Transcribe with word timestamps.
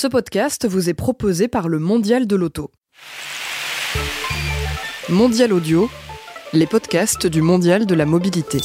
Ce 0.00 0.06
podcast 0.06 0.64
vous 0.64 0.88
est 0.88 0.94
proposé 0.94 1.48
par 1.48 1.66
le 1.66 1.80
Mondial 1.80 2.28
de 2.28 2.36
l'Auto. 2.36 2.70
Mondial 5.08 5.52
Audio, 5.52 5.90
les 6.52 6.68
podcasts 6.68 7.26
du 7.26 7.42
Mondial 7.42 7.84
de 7.84 7.96
la 7.96 8.06
mobilité. 8.06 8.60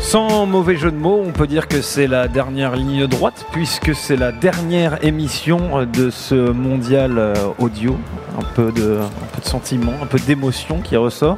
Sans 0.00 0.46
mauvais 0.46 0.78
jeu 0.78 0.90
de 0.90 0.96
mots, 0.96 1.22
on 1.22 1.32
peut 1.32 1.46
dire 1.46 1.68
que 1.68 1.82
c'est 1.82 2.06
la 2.06 2.28
dernière 2.28 2.76
ligne 2.76 3.06
droite 3.06 3.44
puisque 3.52 3.94
c'est 3.94 4.16
la 4.16 4.32
dernière 4.32 5.04
émission 5.04 5.84
de 5.84 6.08
ce 6.08 6.50
mondial 6.50 7.18
euh, 7.18 7.34
audio. 7.58 7.98
Un 8.38 8.44
peu 8.54 8.72
de, 8.72 9.00
un 9.02 9.26
peu 9.34 9.42
de 9.42 9.46
sentiment, 9.46 9.92
un 10.02 10.06
peu 10.06 10.18
d'émotion 10.18 10.80
qui 10.80 10.96
ressort. 10.96 11.36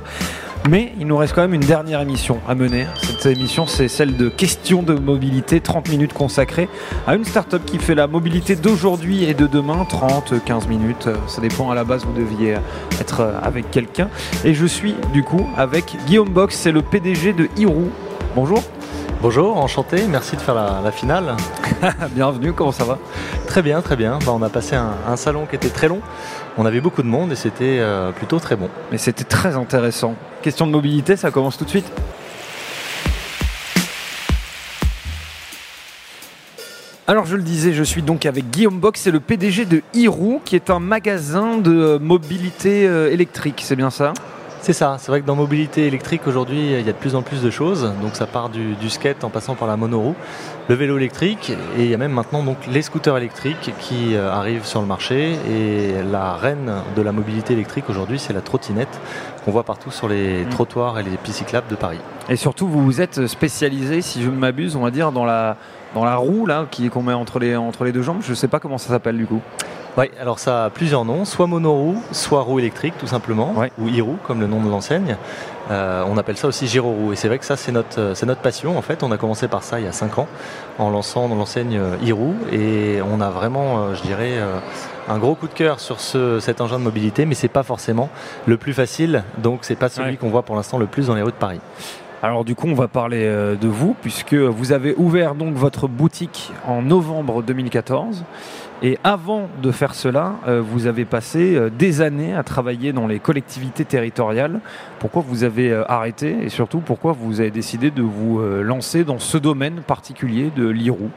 Mais 0.69 0.93
il 1.00 1.07
nous 1.07 1.16
reste 1.16 1.35
quand 1.35 1.41
même 1.41 1.55
une 1.55 1.61
dernière 1.61 2.03
émission 2.03 2.41
à 2.46 2.55
mener. 2.55 2.85
Cette 3.00 3.25
émission, 3.25 3.67
c'est 3.67 3.89
celle 3.89 4.18
de 4.18 4.29
questions 4.29 4.82
de 4.82 4.93
mobilité, 4.93 5.61
30 5.61 5.89
minutes 5.89 6.12
consacrées 6.12 6.68
à 7.07 7.14
une 7.14 7.25
start-up 7.25 7.62
qui 7.64 7.79
fait 7.79 7.95
la 7.95 8.07
mobilité 8.07 8.55
d'aujourd'hui 8.55 9.25
et 9.25 9.32
de 9.32 9.46
demain, 9.46 9.86
30, 9.89 10.45
15 10.45 10.68
minutes. 10.68 11.09
Ça 11.26 11.40
dépend 11.40 11.71
à 11.71 11.75
la 11.75 11.85
base, 11.85 12.04
vous 12.04 12.12
deviez 12.12 12.57
être 13.00 13.32
avec 13.43 13.71
quelqu'un. 13.71 14.11
Et 14.45 14.53
je 14.53 14.67
suis 14.67 14.95
du 15.14 15.23
coup 15.23 15.49
avec 15.57 15.96
Guillaume 16.07 16.29
Box, 16.29 16.54
c'est 16.54 16.73
le 16.73 16.82
PDG 16.82 17.32
de 17.32 17.48
Hirou. 17.57 17.89
Bonjour. 18.37 18.62
Bonjour, 19.21 19.57
enchanté, 19.57 20.07
merci 20.07 20.36
de 20.36 20.40
faire 20.40 20.54
la, 20.54 20.93
finale. 20.93 21.36
Bienvenue, 22.12 22.53
comment 22.53 22.72
ça 22.72 22.85
va? 22.85 22.98
Très 23.46 23.62
bien, 23.62 23.82
très 23.82 23.96
bien. 23.96 24.18
Bah, 24.25 24.32
on 24.32 24.43
a 24.43 24.48
passé 24.48 24.76
un, 24.76 25.17
salon 25.17 25.46
qui 25.46 25.57
était 25.57 25.71
très 25.71 25.89
long. 25.89 26.00
On 26.57 26.64
avait 26.64 26.81
beaucoup 26.81 27.03
de 27.03 27.08
monde 27.08 27.32
et 27.32 27.36
c'était 27.36 27.79
euh, 27.81 28.12
plutôt 28.12 28.39
très 28.39 28.57
bon. 28.57 28.68
Mais 28.93 28.98
c'était 28.98 29.25
très 29.25 29.57
intéressant. 29.57 30.14
Question 30.43 30.67
de 30.67 30.72
mobilité, 30.72 31.17
ça 31.17 31.31
commence 31.31 31.58
tout 31.58 31.64
de 31.64 31.71
suite 31.71 31.90
Alors 37.09 37.25
je 37.25 37.36
le 37.36 37.42
disais, 37.42 37.72
je 37.72 37.83
suis 37.83 38.03
donc 38.03 38.27
avec 38.27 38.50
Guillaume 38.50 38.81
Box, 38.81 39.00
c'est 39.00 39.11
le 39.11 39.19
PDG 39.20 39.64
de 39.64 39.83
Hirou, 39.95 40.42
qui 40.45 40.56
est 40.56 40.69
un 40.69 40.78
magasin 40.78 41.56
de 41.56 41.97
mobilité 41.97 42.86
euh, 42.86 43.11
électrique, 43.11 43.62
c'est 43.64 43.77
bien 43.77 43.89
ça? 43.89 44.12
C'est 44.69 44.74
ça, 44.74 44.97
c'est 44.98 45.11
vrai 45.11 45.22
que 45.22 45.27
dans 45.27 45.34
mobilité 45.34 45.86
électrique 45.86 46.27
aujourd'hui 46.27 46.72
il 46.72 46.86
y 46.86 46.91
a 46.91 46.92
de 46.92 46.92
plus 46.92 47.14
en 47.14 47.22
plus 47.22 47.41
de 47.41 47.48
choses, 47.48 47.91
donc 48.02 48.14
ça 48.16 48.27
part 48.27 48.50
du, 48.50 48.91
skate 48.91 49.24
en 49.24 49.30
passant 49.30 49.55
par 49.55 49.66
la 49.66 49.78
monoroue, 49.78 50.14
le 50.69 50.74
vélo 50.74 50.98
électrique 50.98 51.55
et 51.78 51.84
il 51.84 51.91
y 51.91 51.94
a 51.94 51.97
même 51.97 52.12
maintenant 52.12 52.42
donc 52.42 52.58
les 52.70 52.83
scooters 52.83 53.16
électriques 53.16 53.72
qui 53.80 54.14
euh, 54.14 54.30
arrivent 54.30 54.66
sur 54.66 54.83
le 54.83 54.86
marché 54.86 55.36
et 55.50 56.02
la 56.02 56.34
reine 56.34 56.70
de 56.94 57.00
la 57.00 57.12
mobilité 57.12 57.55
électrique 57.55 57.89
aujourd'hui 57.89 58.19
c'est 58.19 58.34
la 58.34 58.42
trottinette 58.42 59.00
qu'on 59.42 59.52
voit 59.52 59.64
partout 59.64 59.91
sur 59.91 60.06
les 60.06 60.44
mm. 60.44 60.50
trottoirs 60.50 60.98
et 60.98 61.02
les 61.02 61.16
pistes 61.16 61.39
cyclables 61.39 61.69
de 61.70 61.77
Paris. 61.77 62.00
Et 62.28 62.36
surtout 62.36 62.69
vous 62.69 62.84
vous 62.84 63.00
êtes 63.00 63.27
spécialisé, 63.27 64.02
si 64.02 64.22
je 64.22 64.28
ne 64.28 64.36
m'abuse, 64.36 64.77
on 64.77 64.83
va 64.83 64.91
dire 64.91 65.12
dans 65.12 65.24
la, 65.24 65.56
dans 65.94 66.05
la 66.05 66.16
roue 66.16 66.44
là 66.44 66.66
qu'on 66.92 67.02
met 67.02 67.14
entre 67.14 67.39
les, 67.39 67.56
entre 67.56 67.84
les 67.84 67.92
deux 67.92 68.02
jambes, 68.02 68.20
je 68.20 68.33
ne 68.33 68.36
sais 68.36 68.48
pas 68.48 68.61
comment 68.61 68.77
ça 68.77 68.91
s'appelle 68.91 69.16
du 69.16 69.24
coup. 69.24 69.41
Oui, 69.99 70.13
alors 70.21 70.39
ça 70.39 70.67
a 70.67 70.71
plusieurs 70.71 71.05
noms, 71.05 71.25
soit 71.25 71.49
monoroue, 71.49 72.01
soit 72.13 72.43
roue 72.43 72.61
électrique 72.61 72.95
tout 73.01 73.09
simplement, 73.09 73.53
ou 73.81 73.89
e 73.89 74.17
comme 74.23 74.41
le 74.41 74.47
nom 74.47 74.63
de 74.63 74.71
l'enseigne. 74.71 75.17
Euh, 75.73 76.05
on 76.07 76.17
appelle 76.17 76.37
ça 76.37 76.47
aussi 76.47 76.69
gyroroue. 76.69 77.13
Et 77.13 77.17
c'est 77.17 77.27
vrai 77.27 77.41
que 77.41 77.45
ça, 77.45 77.57
c'est 77.57 77.73
notre, 77.73 78.01
euh, 78.01 78.15
c'est 78.15 78.25
notre 78.25 78.41
passion. 78.41 78.79
En 78.79 78.83
fait, 78.83 79.03
on 79.03 79.11
a 79.11 79.17
commencé 79.17 79.49
par 79.49 79.65
ça 79.65 79.81
il 79.81 79.87
y 79.87 79.89
a 79.89 79.93
5 79.93 80.19
ans, 80.19 80.29
en 80.79 80.91
lançant 80.91 81.27
l'enseigne 81.27 81.81
e 81.81 82.55
Et 82.55 83.01
on 83.03 83.21
a 83.21 83.29
vraiment, 83.31 83.79
euh, 83.81 83.95
je 83.97 84.03
dirais, 84.03 84.35
un 85.09 85.19
gros 85.19 85.35
coup 85.35 85.49
de 85.49 85.53
cœur 85.53 85.81
sur 85.81 85.99
ce, 85.99 86.39
cet 86.39 86.61
engin 86.61 86.79
de 86.79 86.85
mobilité, 86.85 87.27
mais 87.27 87.35
c'est 87.35 87.49
pas 87.49 87.65
forcément 87.65 88.09
le 88.47 88.57
plus 88.57 88.75
facile. 88.75 89.25
Donc, 89.39 89.61
c'est 89.63 89.75
pas 89.75 89.89
celui 89.89 90.17
qu'on 90.17 90.31
voit 90.31 90.43
pour 90.43 90.55
l'instant 90.55 90.79
le 90.79 90.87
plus 90.87 91.09
dans 91.09 91.17
les 91.17 91.23
rues 91.23 91.33
de 91.33 91.37
Paris. 91.37 91.61
Alors 92.22 92.44
du 92.44 92.55
coup, 92.55 92.66
on 92.66 92.74
va 92.74 92.88
parler 92.88 93.27
de 93.27 93.69
vous 93.69 93.94
puisque 94.02 94.34
vous 94.34 94.72
avez 94.72 94.94
ouvert 94.97 95.34
donc 95.34 95.55
votre 95.55 95.86
boutique 95.86 96.52
en 96.66 96.83
novembre 96.83 97.42
2014 97.42 98.24
et 98.80 98.98
avant 99.02 99.48
de 99.61 99.72
faire 99.72 99.94
cela, 99.94 100.34
euh, 100.46 100.62
vous 100.64 100.86
avez 100.86 101.05
passé 101.05 101.56
euh, 101.56 101.69
des 101.69 102.00
années 102.00 102.34
à 102.34 102.44
travailler 102.44 102.92
dans 102.92 103.08
les 103.08 103.19
collectivités 103.19 103.84
territoriales. 103.84 104.61
Pourquoi 105.00 105.24
vous 105.27 105.42
avez 105.42 105.73
euh, 105.73 105.83
arrêté 105.90 106.36
et 106.42 106.48
surtout 106.48 106.78
pourquoi 106.78 107.12
vous 107.12 107.40
avez 107.40 107.51
décidé 107.51 107.90
de 107.90 108.02
vous 108.02 108.40
lancer 108.62 109.05
dans 109.05 109.18
ce 109.18 109.36
domaine 109.36 109.80
particulier 109.80 110.51
de 110.55 110.68
l'IRU 110.68 111.08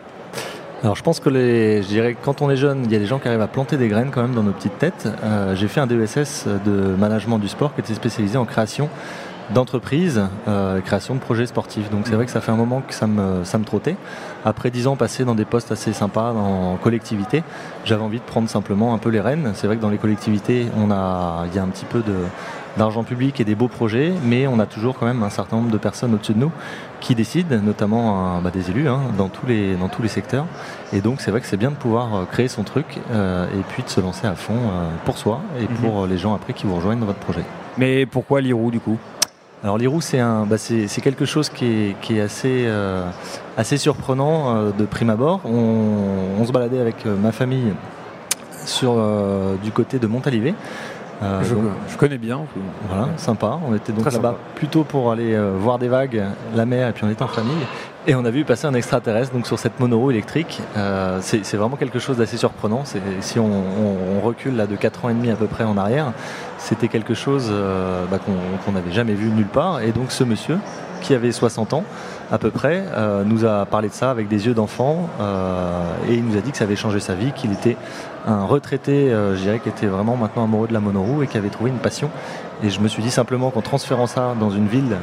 alors 0.84 0.96
je 0.96 1.04
pense 1.04 1.20
que 1.20 1.30
les, 1.30 1.84
je 1.84 1.88
dirais 1.90 2.18
quand 2.20 2.42
on 2.42 2.50
est 2.50 2.56
jeune, 2.56 2.86
il 2.86 2.92
y 2.92 2.96
a 2.96 3.00
des 3.00 3.06
gens 3.06 3.20
qui 3.20 3.28
arrivent 3.28 3.40
à 3.42 3.48
planter 3.48 3.78
des 3.78 3.88
graines 3.88 4.10
quand 4.12 4.24
même 4.24 4.34
dans 4.34 4.42
nos 4.42 4.52
petites 4.52 4.80
têtes. 4.80 5.08
j'ai 5.54 5.68
fait 5.68 5.80
un 5.80 5.86
DESS 5.86 6.48
de 6.66 6.96
management 6.98 7.38
du 7.38 7.48
sport 7.48 7.76
qui 7.76 7.82
était 7.82 7.94
spécialisé 7.94 8.36
en 8.36 8.46
création 8.46 8.90
d'entreprise, 9.54 10.22
euh, 10.48 10.82
création 10.82 11.16
de 11.16 11.20
projets 11.20 11.46
sportifs. 11.46 11.90
Donc 11.90 12.08
c'est 12.08 12.16
vrai 12.16 12.26
que 12.26 12.32
ça 12.32 12.42
fait 12.42 12.52
un 12.52 12.56
moment 12.56 12.82
que 12.82 12.94
ça 12.94 13.08
me, 13.08 13.44
ça 13.44 13.58
me 13.58 13.66
trottait. 13.66 13.96
Après 14.46 14.72
dix 14.72 14.88
ans 14.88 14.96
passés 14.96 15.26
dans 15.26 15.36
des 15.36 15.46
postes 15.46 15.72
assez 15.72 15.94
sympas 15.94 16.32
en 16.34 16.78
collectivité, 16.78 17.44
j'avais 17.86 18.04
envie 18.04 18.20
de 18.20 18.24
prendre 18.24 18.50
simplement 18.50 18.94
un 18.94 18.98
peu 18.98 19.10
les 19.10 19.20
rênes. 19.20 19.52
C'est 19.56 19.68
vrai 19.68 19.78
que 19.78 19.82
dans 19.82 19.90
les 19.90 19.98
collectivités, 19.98 20.68
on 20.78 20.92
a, 20.92 21.46
il 21.48 21.56
y 21.56 21.60
a 21.60 21.64
un 21.64 21.68
petit 21.68 21.86
peu 21.86 22.00
de, 22.00 22.16
d'argent 22.78 23.04
public 23.04 23.40
et 23.40 23.44
des 23.44 23.56
beaux 23.56 23.68
projets, 23.68 24.14
mais 24.24 24.48
on 24.48 24.60
a 24.60 24.66
toujours 24.66 24.98
quand 24.98 25.06
même 25.06 25.24
un 25.24 25.30
certain 25.30 25.58
nombre 25.58 25.72
de 25.72 25.78
personnes 25.78 26.14
au-dessus 26.14 26.34
de 26.34 26.40
nous 26.40 26.52
qui 27.00 27.16
décident, 27.16 27.58
notamment 27.62 28.38
euh, 28.38 28.42
bah, 28.42 28.52
des 28.52 28.70
élus, 28.70 28.88
hein, 28.88 29.00
dans, 29.18 29.28
tous 29.28 29.46
les, 29.48 29.76
dans 29.76 29.90
tous 29.90 30.02
les 30.02 30.08
secteurs. 30.08 30.46
Et 30.94 31.02
donc 31.02 31.22
c'est 31.22 31.32
vrai 31.32 31.42
que 31.42 31.48
c'est 31.48 31.58
bien 31.58 31.72
de 31.72 31.76
pouvoir 31.76 32.16
euh, 32.16 32.26
créer 32.26 32.48
son 32.48 32.64
truc 32.64 32.98
et 32.98 33.64
puis 33.70 33.84
de 33.84 33.90
se 33.90 34.00
lancer 34.00 34.28
à 34.28 34.36
fond 34.36 34.58
pour 35.06 35.18
soi 35.18 35.42
et 35.60 35.64
mhm. 35.64 35.68
pour 35.78 36.08
les 36.08 36.18
gens 36.18 36.34
après 36.34 36.54
qui 36.54 36.66
vous 36.66 36.76
rejoignent 36.76 37.00
dans 37.00 37.06
votre 37.06 37.20
projet. 37.20 37.44
Mais 37.78 38.06
pourquoi 38.06 38.42
l'IRU 38.42 38.72
du 38.72 38.80
coup? 38.80 38.98
Alors 39.64 39.78
l'Irou, 39.78 40.02
c'est 40.02 40.20
bah 40.20 40.58
quelque 41.04 41.26
chose 41.26 41.50
qui 41.50 41.96
est, 42.10 42.20
assez, 42.20 42.66
euh, 42.66 43.06
assez 43.58 43.78
surprenant 43.78 44.56
euh, 44.56 44.72
de 44.72 44.86
prime 44.86 45.12
abord. 45.12 45.42
On, 45.46 46.44
se 46.44 46.52
baladait 46.52 46.80
avec 46.80 47.06
euh, 47.06 47.16
ma 47.16 47.32
famille 47.32 47.74
sur, 48.66 48.96
du 49.64 49.72
côté 49.72 50.00
de 50.00 50.08
Montalivet. 50.08 50.56
Je, 51.22 51.98
connais 51.98 52.18
bien. 52.18 52.42
Voilà, 52.90 53.10
sympa. 53.18 53.60
On 53.68 53.76
était 53.76 53.94
donc 53.94 54.12
là-bas 54.12 54.38
plutôt 54.56 54.84
pour 54.84 55.12
aller 55.12 55.40
voir 55.60 55.78
des 55.78 55.88
vagues, 55.88 56.24
la 56.56 56.66
mer, 56.66 56.90
et 56.90 56.94
puis 56.94 57.04
on 57.04 57.10
était 57.10 57.24
en 57.24 57.28
famille. 57.28 57.64
Et 58.08 58.16
on 58.16 58.26
a 58.26 58.32
vu 58.32 58.46
passer 58.46 58.66
un 58.66 58.74
extraterrestre 58.74 59.32
donc 59.32 59.46
sur 59.46 59.60
cette 59.60 59.80
monoroue 59.80 60.10
électrique. 60.10 60.60
c'est 61.22 61.56
vraiment 61.56 61.76
quelque 61.76 62.00
chose 62.00 62.18
d'assez 62.18 62.38
surprenant. 62.38 62.84
Si 63.20 63.40
on, 63.40 64.22
recule 64.24 64.56
là 64.56 64.68
de 64.68 64.76
4 64.76 65.06
ans 65.06 65.10
et 65.10 65.14
demi 65.14 65.30
à 65.32 65.36
peu 65.36 65.48
près 65.48 65.64
en 65.64 65.78
arrière, 65.78 66.14
c'était 66.58 66.88
quelque 66.88 67.14
chose 67.14 67.50
euh, 67.52 68.06
bah, 68.10 68.20
qu'on 68.66 68.72
n'avait 68.72 68.92
jamais 68.92 69.14
vu 69.14 69.30
nulle 69.30 69.48
part. 69.48 69.82
Et 69.82 69.92
donc 69.92 70.12
ce 70.12 70.24
monsieur, 70.24 70.58
qui 71.02 71.14
avait 71.14 71.32
60 71.32 71.74
ans 71.74 71.84
à 72.32 72.38
peu 72.38 72.52
près, 72.52 72.86
euh, 72.94 73.24
nous 73.24 73.46
a 73.46 73.66
parlé 73.66 73.90
de 73.90 73.94
ça 73.94 74.12
avec 74.12 74.28
des 74.28 74.46
yeux 74.46 74.54
d'enfant 74.54 75.10
euh, 75.20 75.84
et 76.08 76.14
il 76.14 76.24
nous 76.24 76.38
a 76.38 76.42
dit 76.42 76.52
que 76.52 76.58
ça 76.58 76.64
avait 76.64 76.76
changé 76.76 77.00
sa 77.00 77.16
vie, 77.16 77.32
qu'il 77.34 77.52
était 77.52 77.78
un 78.28 78.46
retraité, 78.46 79.10
je 79.10 79.42
dirais, 79.42 79.60
qui 79.60 79.70
était 79.70 79.88
vraiment 79.88 80.16
maintenant 80.16 80.44
amoureux 80.44 80.68
de 80.68 80.74
la 80.74 80.80
monoroue 80.80 81.24
et 81.24 81.28
qui 81.28 81.38
avait 81.38 81.50
trouvé 81.50 81.72
une 81.72 81.80
passion. 81.80 82.12
Et 82.64 82.70
je 82.70 82.80
me 82.80 82.88
suis 82.88 83.02
dit 83.02 83.12
simplement 83.12 83.50
qu'en 83.50 83.62
transférant 83.62 84.08
ça 84.08 84.36
dans 84.40 84.52
une 84.52 84.68
ville 84.68 84.96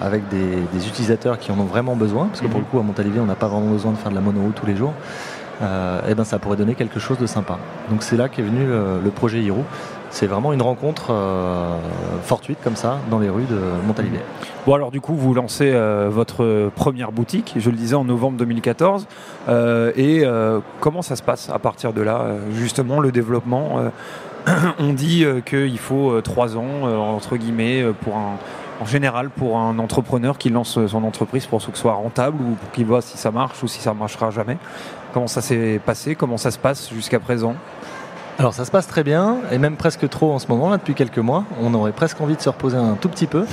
avec 0.00 0.28
des, 0.28 0.86
utilisateurs 0.86 1.38
qui 1.38 1.50
en 1.50 1.58
ont 1.58 1.64
vraiment 1.64 1.96
besoin, 1.96 2.26
parce 2.26 2.40
que 2.40 2.46
pour 2.46 2.58
mhm. 2.58 2.66
le 2.66 2.70
coup 2.70 2.78
à 2.78 2.82
Montalivet 2.82 3.20
on 3.20 3.26
n'a 3.26 3.34
pas 3.34 3.48
vraiment 3.48 3.70
besoin 3.70 3.92
de 3.92 3.96
faire 3.96 4.10
de 4.10 4.14
la 4.14 4.20
monoroue 4.20 4.52
tous 4.54 4.66
les 4.66 4.76
jours, 4.76 4.92
et 5.60 5.64
eh 6.10 6.14
ben 6.14 6.24
ça 6.24 6.38
pourrait 6.38 6.56
donner 6.56 6.74
quelque 6.74 7.00
chose 7.00 7.18
de 7.18 7.26
sympa. 7.26 7.58
Donc 7.90 8.02
c'est 8.02 8.16
là 8.16 8.28
qu'est 8.28 8.42
venu 8.42 8.66
le, 8.66 9.10
projet 9.10 9.40
Hiro 9.40 9.64
c'est 10.14 10.28
vraiment 10.28 10.52
une 10.52 10.62
rencontre 10.62 11.06
euh, 11.10 11.76
fortuite 12.22 12.58
comme 12.62 12.76
ça 12.76 12.98
dans 13.10 13.18
les 13.18 13.28
rues 13.28 13.46
de 13.50 13.58
Montalivet. 13.84 14.20
Bon 14.64 14.74
alors 14.74 14.92
du 14.92 15.00
coup 15.00 15.14
vous 15.14 15.34
lancez 15.34 15.72
euh, 15.74 16.08
votre 16.08 16.70
première 16.76 17.10
boutique, 17.10 17.54
je 17.58 17.68
le 17.68 17.76
disais 17.76 17.96
en 17.96 18.04
novembre 18.04 18.38
2014, 18.38 19.08
euh, 19.48 19.90
et 19.96 20.24
comment 20.80 21.02
ça 21.02 21.16
se 21.16 21.22
passe 21.22 21.50
à 21.50 21.58
partir 21.58 21.92
de 21.92 22.00
là 22.00 22.26
justement 22.52 23.00
le 23.00 23.10
développement 23.10 23.90
On 24.78 24.92
dit 24.92 25.24
qu'il 25.46 25.78
faut 25.78 26.20
trois 26.20 26.56
ans 26.56 26.82
entre 26.84 27.36
guillemets 27.36 27.84
pour 28.02 28.16
un 28.16 28.36
en 28.80 28.86
général 28.86 29.30
pour 29.30 29.58
un 29.58 29.78
entrepreneur 29.78 30.36
qui 30.36 30.50
lance 30.50 30.84
son 30.86 31.04
entreprise 31.04 31.46
pour 31.46 31.60
que 31.60 31.64
ce 31.64 31.80
soit 31.80 31.94
rentable 31.94 32.42
ou 32.42 32.54
pour 32.54 32.70
qu'il 32.72 32.86
voit 32.86 33.02
si 33.02 33.16
ça 33.16 33.30
marche 33.30 33.62
ou 33.62 33.68
si 33.68 33.80
ça 33.80 33.94
ne 33.94 33.98
marchera 33.98 34.30
jamais. 34.30 34.58
Comment 35.12 35.28
ça 35.28 35.42
s'est 35.42 35.80
passé? 35.84 36.14
Comment 36.14 36.38
ça 36.38 36.50
se 36.50 36.58
passe 36.58 36.90
jusqu'à 36.92 37.20
présent? 37.20 37.54
Alors 38.38 38.52
ça 38.52 38.64
se 38.64 38.70
passe 38.72 38.88
très 38.88 39.04
bien, 39.04 39.36
et 39.52 39.58
même 39.58 39.76
presque 39.76 40.08
trop 40.08 40.32
en 40.32 40.40
ce 40.40 40.48
moment, 40.48 40.68
là, 40.68 40.76
depuis 40.76 40.94
quelques 40.94 41.18
mois. 41.18 41.44
On 41.62 41.72
aurait 41.72 41.92
presque 41.92 42.20
envie 42.20 42.34
de 42.34 42.40
se 42.40 42.48
reposer 42.48 42.76
un 42.76 42.94
tout 43.00 43.08
petit 43.08 43.28
peu. 43.28 43.46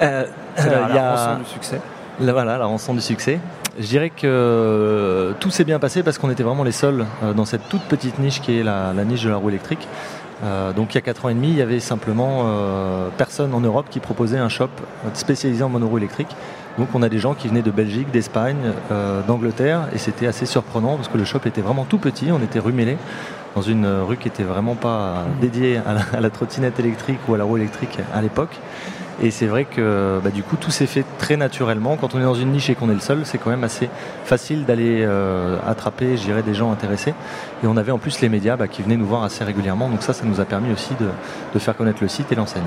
Euh, 0.00 0.26
C'est 0.54 0.70
la, 0.70 0.78
euh, 0.78 1.10
rançon 1.16 1.42
du 1.42 1.48
succès. 1.48 1.80
voilà, 2.20 2.56
la 2.56 2.66
rançon 2.66 2.94
du 2.94 3.00
succès. 3.00 3.40
Je 3.78 3.86
dirais 3.86 4.10
que 4.10 4.26
euh, 4.26 5.32
tout 5.40 5.50
s'est 5.50 5.64
bien 5.64 5.78
passé 5.78 6.02
parce 6.02 6.18
qu'on 6.18 6.30
était 6.30 6.42
vraiment 6.42 6.62
les 6.62 6.72
seuls 6.72 7.06
euh, 7.24 7.32
dans 7.32 7.46
cette 7.46 7.68
toute 7.68 7.82
petite 7.82 8.18
niche 8.18 8.40
qui 8.40 8.58
est 8.58 8.62
la, 8.62 8.92
niche 9.04 9.24
de 9.24 9.30
la 9.30 9.36
roue 9.36 9.48
électrique. 9.48 9.88
Donc 10.42 10.92
il 10.92 10.96
y 10.96 10.98
a 10.98 11.02
4 11.02 11.26
ans 11.26 11.28
et 11.28 11.34
demi, 11.34 11.48
il 11.48 11.56
y 11.56 11.62
avait 11.62 11.80
simplement 11.80 12.46
personne 13.16 13.54
en 13.54 13.60
Europe 13.60 13.86
qui 13.90 14.00
proposait 14.00 14.38
un 14.38 14.48
shop 14.48 14.70
spécialisé 15.14 15.62
en 15.62 15.68
monoroue 15.68 15.98
électrique. 15.98 16.34
Donc 16.78 16.88
on 16.94 17.02
a 17.02 17.08
des 17.08 17.18
gens 17.18 17.34
qui 17.34 17.48
venaient 17.48 17.62
de 17.62 17.70
Belgique, 17.70 18.10
d'Espagne, 18.10 18.72
d'Angleterre, 19.26 19.88
et 19.94 19.98
c'était 19.98 20.26
assez 20.26 20.46
surprenant 20.46 20.96
parce 20.96 21.08
que 21.08 21.18
le 21.18 21.24
shop 21.24 21.40
était 21.46 21.60
vraiment 21.60 21.84
tout 21.84 21.98
petit, 21.98 22.32
on 22.32 22.42
était 22.42 22.58
rue 22.58 22.74
dans 23.54 23.62
une 23.62 23.86
rue 23.86 24.16
qui 24.16 24.28
était 24.28 24.42
vraiment 24.42 24.74
pas 24.74 25.24
dédiée 25.40 25.78
à 25.78 26.20
la, 26.20 26.30
trottinette 26.30 26.80
électrique 26.80 27.18
ou 27.28 27.34
à 27.34 27.38
la 27.38 27.44
roue 27.44 27.58
électrique 27.58 27.98
à 28.14 28.22
l'époque. 28.22 28.58
Et 29.22 29.30
c'est 29.30 29.46
vrai 29.46 29.64
que 29.64 30.20
bah, 30.22 30.30
du 30.30 30.42
coup 30.42 30.56
tout 30.56 30.72
s'est 30.72 30.86
fait 30.86 31.04
très 31.18 31.36
naturellement. 31.36 31.96
Quand 31.96 32.14
on 32.14 32.18
est 32.18 32.24
dans 32.24 32.34
une 32.34 32.50
niche 32.50 32.70
et 32.70 32.74
qu'on 32.74 32.90
est 32.90 32.94
le 32.94 33.00
seul, 33.00 33.20
c'est 33.24 33.38
quand 33.38 33.50
même 33.50 33.62
assez 33.62 33.88
facile 34.24 34.64
d'aller 34.64 35.02
euh, 35.02 35.58
attraper, 35.64 36.16
dirais, 36.16 36.42
des 36.42 36.54
gens 36.54 36.72
intéressés. 36.72 37.14
Et 37.62 37.68
on 37.68 37.76
avait 37.76 37.92
en 37.92 37.98
plus 37.98 38.20
les 38.20 38.28
médias 38.28 38.56
bah, 38.56 38.66
qui 38.66 38.82
venaient 38.82 38.96
nous 38.96 39.06
voir 39.06 39.22
assez 39.22 39.44
régulièrement. 39.44 39.88
Donc 39.88 40.02
ça, 40.02 40.12
ça 40.12 40.24
nous 40.24 40.40
a 40.40 40.44
permis 40.44 40.72
aussi 40.72 40.94
de, 40.98 41.58
faire 41.60 41.76
connaître 41.76 42.02
le 42.02 42.08
site 42.08 42.32
et 42.32 42.34
l'enseigne. 42.34 42.62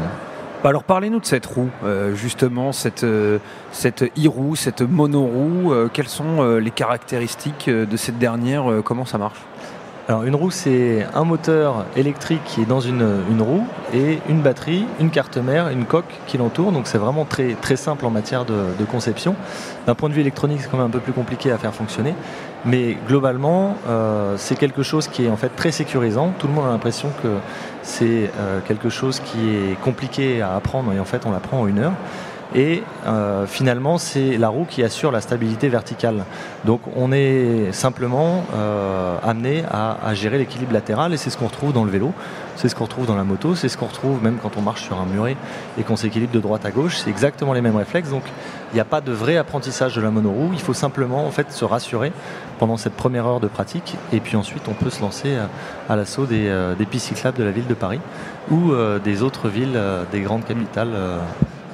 Bah, 0.64 0.70
alors 0.70 0.86
parlez-nous 0.86 1.20
de 1.20 1.26
cette 1.26 1.46
roue, 1.46 1.70
euh, 1.84 2.16
justement, 2.16 2.72
cette, 2.72 3.04
euh, 3.04 3.40
cette 3.74 4.04
e-roue, 4.18 4.56
cette 4.56 4.82
monoroue. 4.82 5.74
quelles 5.92 6.08
sont 6.08 6.56
les 6.56 6.72
caractéristiques 6.72 7.70
de 7.70 7.98
cette 7.98 8.18
dernière 8.18 8.82
Comment 8.86 9.06
ça 9.06 9.18
marche? 9.18 9.40
Alors 10.08 10.24
une 10.24 10.36
roue 10.36 10.52
c'est 10.52 11.04
un 11.16 11.24
moteur 11.24 11.84
électrique 11.96 12.44
qui 12.46 12.62
est 12.62 12.66
dans 12.66 12.80
une, 12.80 13.02
roue 13.40 13.66
et 13.92 14.20
une 14.30 14.42
batterie, 14.42 14.86
une 15.00 15.10
carte 15.10 15.38
mère, 15.38 15.70
une 15.70 15.86
coque 15.86 16.20
qui 16.28 16.38
l'entoure. 16.38 16.72
Donc 16.72 16.86
c'est 16.86 17.00
vraiment 17.00 17.26
très, 17.26 17.56
très 17.56 17.76
simple 17.76 18.06
en 18.06 18.12
matière 18.12 18.46
de, 18.46 18.86
conception. 18.92 19.36
D'un 19.88 19.96
point 19.96 20.10
de 20.10 20.14
vue 20.14 20.22
électronique 20.22 20.60
c'est 20.62 20.70
quand 20.70 20.78
même 20.78 20.86
un 20.86 20.92
peu 20.92 21.00
plus 21.00 21.14
compliqué 21.14 21.52
à 21.52 21.58
faire 21.58 21.74
fonctionner. 21.74 22.14
Mais 22.66 22.98
globalement 23.08 23.78
euh, 23.88 24.36
c'est 24.38 24.56
quelque 24.56 24.84
chose 24.84 25.08
qui 25.08 25.26
est 25.26 25.30
en 25.30 25.38
fait 25.38 25.50
très 25.56 25.72
sécurisant. 25.72 26.34
Tout 26.38 26.48
le 26.48 26.54
monde 26.54 26.66
a 26.68 26.70
l'impression 26.70 27.10
que 27.24 27.38
c'est 27.82 28.30
euh, 28.38 28.60
quelque 28.68 28.90
chose 28.90 29.20
qui 29.22 29.56
est 29.56 29.82
compliqué 29.82 30.40
à 30.40 30.56
apprendre 30.56 30.94
et 30.94 31.00
en 31.00 31.06
fait 31.06 31.26
on 31.26 31.32
l'apprend 31.32 31.62
en 31.62 31.68
une 31.68 31.80
heure. 31.80 31.94
Et 32.54 32.84
euh, 33.08 33.48
finalement, 33.48 33.98
c'est 33.98 34.38
la 34.38 34.50
roue 34.50 34.66
qui 34.66 34.84
assure 34.84 35.12
la 35.12 35.22
stabilité 35.22 35.68
verticale. 35.68 36.26
Donc 36.64 36.82
on 36.96 37.12
est 37.12 37.72
simplement 37.72 38.46
euh, 38.54 39.18
amené 39.24 39.64
à, 39.72 40.14
gérer 40.14 40.38
l'équilibre 40.38 40.74
latéral 40.74 41.14
et 41.14 41.18
c'est 41.18 41.30
ce 41.30 41.38
qu'on 41.38 41.48
retrouve 41.48 41.74
dans 41.74 41.84
le 41.84 41.92
vélo, 41.92 42.14
c'est 42.56 42.70
ce 42.70 42.76
qu'on 42.76 42.86
retrouve 42.86 43.08
dans 43.08 43.16
la 43.16 43.24
moto, 43.24 43.56
c'est 43.56 43.68
ce 43.68 43.78
qu'on 43.78 43.88
retrouve 43.88 44.24
même 44.24 44.38
quand 44.42 44.58
on 44.58 44.62
marche 44.62 44.84
sur 44.84 45.00
un 45.00 45.06
muret 45.06 45.36
et 45.78 45.84
qu'on 45.84 45.96
s'équilibre 45.96 46.32
de 46.32 46.40
droite 46.40 46.66
à 46.66 46.72
gauche. 46.72 46.98
C'est 46.98 47.10
exactement 47.10 47.54
les 47.54 47.62
mêmes 47.62 47.76
réflexes. 47.76 48.10
Donc 48.10 48.24
il 48.72 48.76
n'y 48.76 48.82
a 48.82 48.86
pas 48.86 49.02
de 49.02 49.12
vrai 49.12 49.38
apprentissage 49.38 49.96
de 49.96 50.02
la 50.02 50.12
monoroue. 50.12 50.52
Il 50.54 50.62
faut 50.62 50.74
simplement 50.74 51.26
en 51.26 51.32
fait 51.32 51.52
se 51.52 51.66
rassurer 51.66 52.14
pendant 52.60 52.78
cette 52.78 52.94
première 52.94 53.26
heure 53.26 53.40
de 53.40 53.48
pratique 53.48 53.96
et 54.14 54.20
puis 54.20 54.38
ensuite 54.38 54.64
on 54.70 54.74
peut 54.74 54.90
se 54.90 55.02
lancer 55.02 55.36
à, 55.90 55.96
l'assaut 55.96 56.26
des, 56.26 56.48
euh, 56.48 56.76
des, 56.76 56.86
pistes 56.86 57.08
cyclables 57.08 57.38
de 57.38 57.44
la 57.44 57.52
ville 57.52 57.68
de 57.68 57.74
Paris 57.74 58.00
ou 58.52 58.74
des 59.04 59.24
autres 59.24 59.50
villes 59.50 59.80
des 60.12 60.22
grandes 60.22 60.46
capitales 60.46 60.92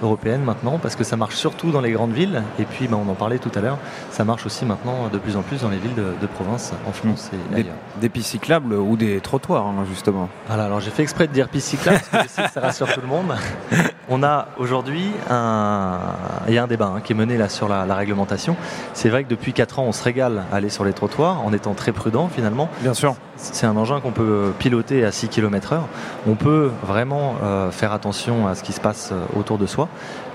européenne 0.01 0.41
maintenant, 0.43 0.79
parce 0.81 0.95
que 0.95 1.03
ça 1.03 1.17
marche 1.17 1.35
surtout 1.35 1.71
dans 1.71 1.81
les 1.81 1.91
grandes 1.91 2.13
villes, 2.13 2.43
et 2.59 2.65
puis 2.65 2.87
bah, 2.87 2.97
on 3.03 3.09
en 3.09 3.15
parlait 3.15 3.39
tout 3.39 3.51
à 3.55 3.61
l'heure, 3.61 3.77
ça 4.11 4.23
marche 4.23 4.45
aussi 4.45 4.65
maintenant 4.65 5.09
de 5.11 5.17
plus 5.17 5.35
en 5.35 5.41
plus 5.41 5.61
dans 5.61 5.69
les 5.69 5.77
villes 5.77 5.95
de, 5.95 6.27
province 6.27 6.73
en 6.87 6.91
France 6.91 7.29
et 7.33 7.63
des, 7.63 7.69
Des 7.99 8.09
pistes 8.09 8.29
cyclables 8.29 8.73
ou 8.73 8.95
des 8.95 9.19
trottoirs, 9.19 9.65
hein, 9.65 9.85
justement. 9.89 10.29
Voilà, 10.47 10.65
alors 10.65 10.79
j'ai 10.79 10.91
fait 10.91 11.03
exprès 11.03 11.27
de 11.27 11.33
dire 11.33 11.49
pistes 11.49 11.67
cyclables, 11.67 11.99
parce 12.11 12.23
que 12.23 12.29
je 12.29 12.33
sais 12.33 12.43
que 12.47 12.51
ça 12.51 12.61
rassure 12.61 12.91
tout 12.93 13.01
le 13.01 13.07
monde. 13.07 13.35
On 14.13 14.23
a 14.23 14.49
aujourd'hui 14.57 15.05
un... 15.29 15.99
Il 16.47 16.53
y 16.53 16.57
a 16.57 16.63
un 16.63 16.67
débat 16.67 16.91
hein, 16.95 17.01
qui 17.01 17.13
est 17.13 17.15
mené 17.15 17.37
là 17.37 17.47
sur 17.47 17.69
la, 17.69 17.95
réglementation. 17.95 18.57
C'est 18.93 19.07
vrai 19.07 19.23
que 19.23 19.29
depuis 19.29 19.53
4 19.53 19.79
ans, 19.79 19.83
on 19.83 19.91
se 19.93 20.03
régale 20.03 20.43
à 20.51 20.57
aller 20.57 20.69
sur 20.69 20.83
les 20.83 20.91
trottoirs 20.91 21.45
en 21.45 21.53
étant 21.53 21.73
très 21.73 21.93
prudent 21.93 22.27
finalement. 22.27 22.69
Bien 22.81 22.93
sûr. 22.93 23.15
C'est 23.37 23.65
un 23.65 23.77
engin 23.77 24.01
qu'on 24.01 24.11
peut 24.11 24.51
piloter 24.59 25.05
à 25.05 25.11
6 25.11 25.29
km/h. 25.29 25.79
On 26.27 26.35
peut 26.35 26.71
vraiment 26.83 27.35
euh, 27.41 27.71
faire 27.71 27.93
attention 27.93 28.47
à 28.47 28.55
ce 28.55 28.63
qui 28.63 28.73
se 28.73 28.81
passe 28.81 29.11
euh, 29.13 29.39
autour 29.39 29.57
de 29.57 29.65
soi 29.65 29.87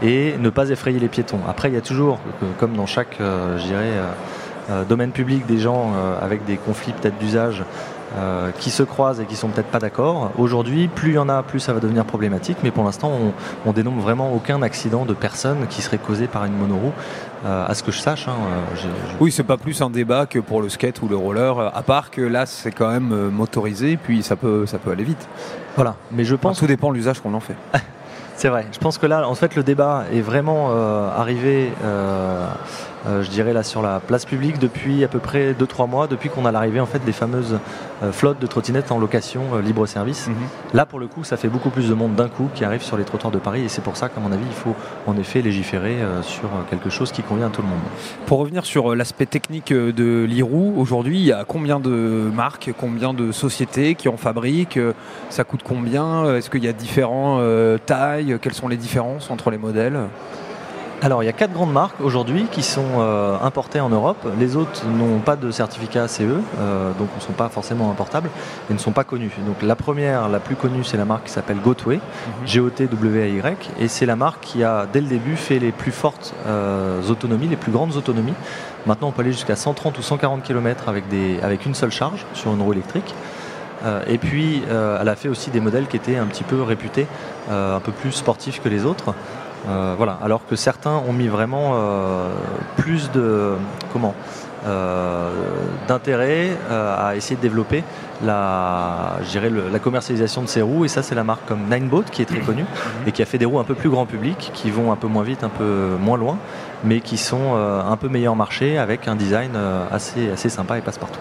et 0.02 0.34
ne 0.38 0.50
pas 0.50 0.70
effrayer 0.70 0.98
les 0.98 1.08
piétons. 1.08 1.40
Après, 1.48 1.68
il 1.68 1.74
y 1.74 1.78
a 1.78 1.82
toujours, 1.82 2.18
euh, 2.42 2.46
comme 2.58 2.74
dans 2.74 2.86
chaque, 2.86 3.16
je 3.20 3.62
dirais, 3.62 3.92
domaine 4.88 5.12
public, 5.12 5.46
des 5.46 5.58
gens 5.58 5.92
avec 6.20 6.44
des 6.44 6.56
conflits 6.56 6.92
peut-être 6.92 7.18
d'usage 7.18 7.64
euh, 8.16 8.50
qui 8.60 8.70
se 8.70 8.84
croisent 8.84 9.20
et 9.20 9.26
qui 9.26 9.34
sont 9.34 9.48
peut-être 9.48 9.66
pas 9.66 9.80
d'accord. 9.80 10.30
Aujourd'hui, 10.38 10.86
plus 10.86 11.10
il 11.10 11.14
y 11.16 11.18
en 11.18 11.28
a, 11.28 11.42
plus 11.42 11.58
ça 11.58 11.72
va 11.72 11.80
devenir 11.80 12.04
problématique. 12.04 12.56
Mais 12.62 12.70
pour 12.70 12.84
l'instant, 12.84 13.10
on, 13.10 13.68
on, 13.68 13.72
dénombre 13.72 14.00
vraiment 14.00 14.32
aucun 14.32 14.62
accident 14.62 15.04
de 15.04 15.12
personne 15.12 15.66
qui 15.68 15.82
serait 15.82 15.98
causé 15.98 16.28
par 16.28 16.44
une 16.44 16.56
monoroue, 16.56 16.92
euh, 17.44 17.66
à 17.66 17.74
ce 17.74 17.82
que 17.82 17.90
je 17.90 17.98
sache. 17.98 18.28
Hein, 18.28 18.36
euh, 18.84 18.88
oui, 19.20 19.32
c'est 19.32 19.42
pas 19.42 19.56
plus 19.56 19.82
un 19.82 19.90
débat 19.90 20.24
que 20.24 20.38
pour 20.38 20.62
le 20.62 20.68
skate 20.68 21.02
ou 21.02 21.08
le 21.08 21.16
roller. 21.16 21.58
À 21.58 21.82
part 21.82 22.12
que 22.12 22.22
là, 22.22 22.46
c'est 22.46 22.70
quand 22.70 22.90
même 22.90 23.28
motorisé, 23.30 23.96
puis 23.96 24.22
ça 24.22 24.36
peut, 24.36 24.66
ça 24.66 24.78
peut 24.78 24.92
aller 24.92 25.04
vite. 25.04 25.28
Voilà. 25.74 25.96
Mais 26.12 26.24
je 26.24 26.36
pense. 26.36 26.60
tout 26.60 26.66
dépend 26.66 26.90
de 26.90 26.94
l'usage 26.94 27.20
qu'on 27.20 27.34
en 27.34 27.40
fait. 27.40 27.56
C'est 28.36 28.48
vrai. 28.48 28.66
Je 28.70 28.78
pense 28.78 28.98
que 28.98 29.06
là, 29.06 29.26
en 29.26 29.34
fait, 29.34 29.56
le 29.56 29.62
débat 29.62 30.04
est 30.12 30.20
vraiment 30.20 30.70
arrivé 31.16 31.72
euh, 31.82 32.46
je 33.04 33.30
dirais 33.30 33.52
là 33.52 33.62
sur 33.62 33.82
la 33.82 34.00
place 34.00 34.24
publique 34.24 34.58
depuis 34.58 35.04
à 35.04 35.08
peu 35.08 35.18
près 35.18 35.52
2-3 35.52 35.88
mois, 35.88 36.06
depuis 36.06 36.28
qu'on 36.28 36.44
a 36.44 36.52
l'arrivée 36.52 36.80
en 36.80 36.86
fait 36.86 37.04
des 37.04 37.12
fameuses 37.12 37.58
euh, 38.02 38.12
flottes 38.12 38.40
de 38.40 38.46
trottinettes 38.46 38.92
en 38.92 38.98
location 38.98 39.42
euh, 39.54 39.62
libre 39.62 39.86
service. 39.86 40.28
Mhm. 40.28 40.34
Là 40.74 40.86
pour 40.86 40.98
le 40.98 41.06
coup 41.06 41.24
ça 41.24 41.36
fait 41.36 41.48
beaucoup 41.48 41.70
plus 41.70 41.88
de 41.88 41.94
monde 41.94 42.14
d'un 42.14 42.28
coup 42.28 42.48
qui 42.54 42.64
arrive 42.64 42.82
sur 42.82 42.96
les 42.96 43.04
trottoirs 43.04 43.30
de 43.30 43.38
Paris 43.38 43.62
et 43.64 43.68
c'est 43.68 43.82
pour 43.82 43.96
ça 43.96 44.08
qu'à 44.08 44.20
mon 44.20 44.32
avis 44.32 44.44
il 44.46 44.54
faut 44.54 44.74
en 45.06 45.16
effet 45.16 45.40
légiférer 45.40 45.96
sur 46.22 46.48
quelque 46.68 46.90
chose 46.90 47.12
qui 47.12 47.22
convient 47.22 47.46
à 47.46 47.50
tout 47.50 47.62
le 47.62 47.68
monde. 47.68 47.78
Pour 48.26 48.38
revenir 48.38 48.64
sur 48.64 48.94
l'aspect 48.94 49.26
technique 49.26 49.72
de 49.72 50.24
l'IROU, 50.24 50.74
aujourd'hui 50.76 51.18
il 51.18 51.24
y 51.24 51.32
a 51.32 51.44
combien 51.44 51.80
de 51.80 52.30
marques, 52.34 52.70
combien 52.78 53.14
de 53.14 53.32
sociétés 53.32 53.94
qui 53.94 54.08
en 54.08 54.16
fabriquent, 54.16 54.80
ça 55.30 55.44
coûte 55.44 55.62
combien, 55.64 56.34
est-ce 56.34 56.50
qu'il 56.50 56.64
y 56.64 56.68
a 56.68 56.72
différentes 56.72 57.40
tailles, 57.86 58.38
quelles 58.42 58.54
sont 58.54 58.68
les 58.68 58.76
différences 58.76 59.30
entre 59.30 59.50
les 59.50 59.58
modèles? 59.58 59.98
Alors 61.02 61.22
il 61.22 61.26
y 61.26 61.28
a 61.28 61.32
quatre 61.32 61.52
grandes 61.52 61.72
marques 61.72 62.00
aujourd'hui 62.00 62.46
qui 62.50 62.62
sont 62.62 62.98
euh, 62.98 63.36
importées 63.42 63.80
en 63.80 63.90
Europe. 63.90 64.26
Les 64.38 64.56
autres 64.56 64.84
n'ont 64.86 65.18
pas 65.18 65.36
de 65.36 65.50
certificat 65.50 66.08
CE, 66.08 66.22
euh, 66.22 66.92
donc 66.98 67.08
ne 67.14 67.20
sont 67.20 67.32
pas 67.32 67.48
forcément 67.48 67.90
importables 67.90 68.30
et 68.70 68.72
ne 68.72 68.78
sont 68.78 68.92
pas 68.92 69.04
connus. 69.04 69.32
Donc 69.46 69.62
la 69.62 69.76
première, 69.76 70.28
la 70.28 70.40
plus 70.40 70.56
connue, 70.56 70.84
c'est 70.84 70.96
la 70.96 71.04
marque 71.04 71.24
qui 71.24 71.32
s'appelle 71.32 71.58
Gotway, 71.58 71.96
mhm. 71.96 72.46
G-O-T-W-A-Y, 72.46 73.70
et 73.78 73.88
c'est 73.88 74.06
la 74.06 74.16
marque 74.16 74.40
qui 74.40 74.64
a 74.64 74.86
dès 74.90 75.00
le 75.00 75.08
début 75.08 75.36
fait 75.36 75.58
les 75.58 75.72
plus 75.72 75.92
fortes 75.92 76.34
euh, 76.46 77.02
autonomies, 77.08 77.48
les 77.48 77.56
plus 77.56 77.72
grandes 77.72 77.96
autonomies. 77.96 78.34
Maintenant 78.86 79.08
on 79.08 79.12
peut 79.12 79.22
aller 79.22 79.32
jusqu'à 79.32 79.56
130 79.56 79.98
ou 79.98 80.02
140 80.02 80.42
km 80.42 80.88
avec, 80.88 81.08
des, 81.08 81.38
avec 81.42 81.66
une 81.66 81.74
seule 81.74 81.92
charge 81.92 82.24
sur 82.34 82.52
une 82.54 82.62
roue 82.62 82.72
électrique. 82.72 83.14
et 84.08 84.18
puis, 84.18 84.62
elle 84.68 85.08
a 85.08 85.16
fait 85.16 85.28
aussi 85.28 85.50
des 85.50 85.60
modèles 85.60 85.86
qui 85.86 85.96
étaient 85.96 86.16
un 86.16 86.26
petit 86.26 86.44
peu 86.44 86.62
réputés, 86.62 87.06
un 87.50 87.80
peu 87.80 87.92
plus 87.92 88.12
sportifs 88.12 88.60
que 88.62 88.68
les 88.68 88.84
autres. 88.84 89.14
Euh, 89.68 89.94
voilà, 89.96 90.18
alors 90.22 90.46
que 90.46 90.54
certains 90.54 91.02
ont 91.08 91.12
mis 91.12 91.26
vraiment 91.26 91.72
euh, 91.74 92.28
plus 92.76 93.10
de 93.10 93.54
comment 93.92 94.14
euh, 94.66 95.30
d'intérêt 95.88 96.50
à 96.70 97.14
essayer 97.16 97.36
de 97.36 97.40
développer 97.40 97.84
la, 98.24 99.18
la 99.72 99.78
commercialisation 99.78 100.42
de 100.42 100.46
ces 100.46 100.62
roues 100.62 100.84
et 100.84 100.88
ça 100.88 101.02
c'est 101.02 101.14
la 101.14 101.24
marque 101.24 101.46
comme 101.46 101.68
Nineboat 101.70 102.04
qui 102.10 102.22
est 102.22 102.26
très 102.26 102.40
connue 102.40 102.64
et 103.06 103.12
qui 103.12 103.22
a 103.22 103.26
fait 103.26 103.38
des 103.38 103.44
roues 103.44 103.60
un 103.60 103.64
peu 103.64 103.74
plus 103.74 103.90
grand 103.90 104.06
public 104.06 104.50
qui 104.54 104.70
vont 104.70 104.90
un 104.90 104.96
peu 104.96 105.06
moins 105.06 105.22
vite, 105.22 105.44
un 105.44 105.50
peu 105.50 105.96
moins 106.00 106.16
loin 106.16 106.38
mais 106.84 107.00
qui 107.00 107.16
sont 107.16 107.54
un 107.54 107.96
peu 107.96 108.08
meilleurs 108.08 108.36
marché 108.36 108.78
avec 108.78 109.08
un 109.08 109.14
design 109.14 109.52
assez, 109.90 110.30
assez 110.30 110.48
sympa 110.48 110.78
et 110.78 110.80
passe-partout. 110.80 111.20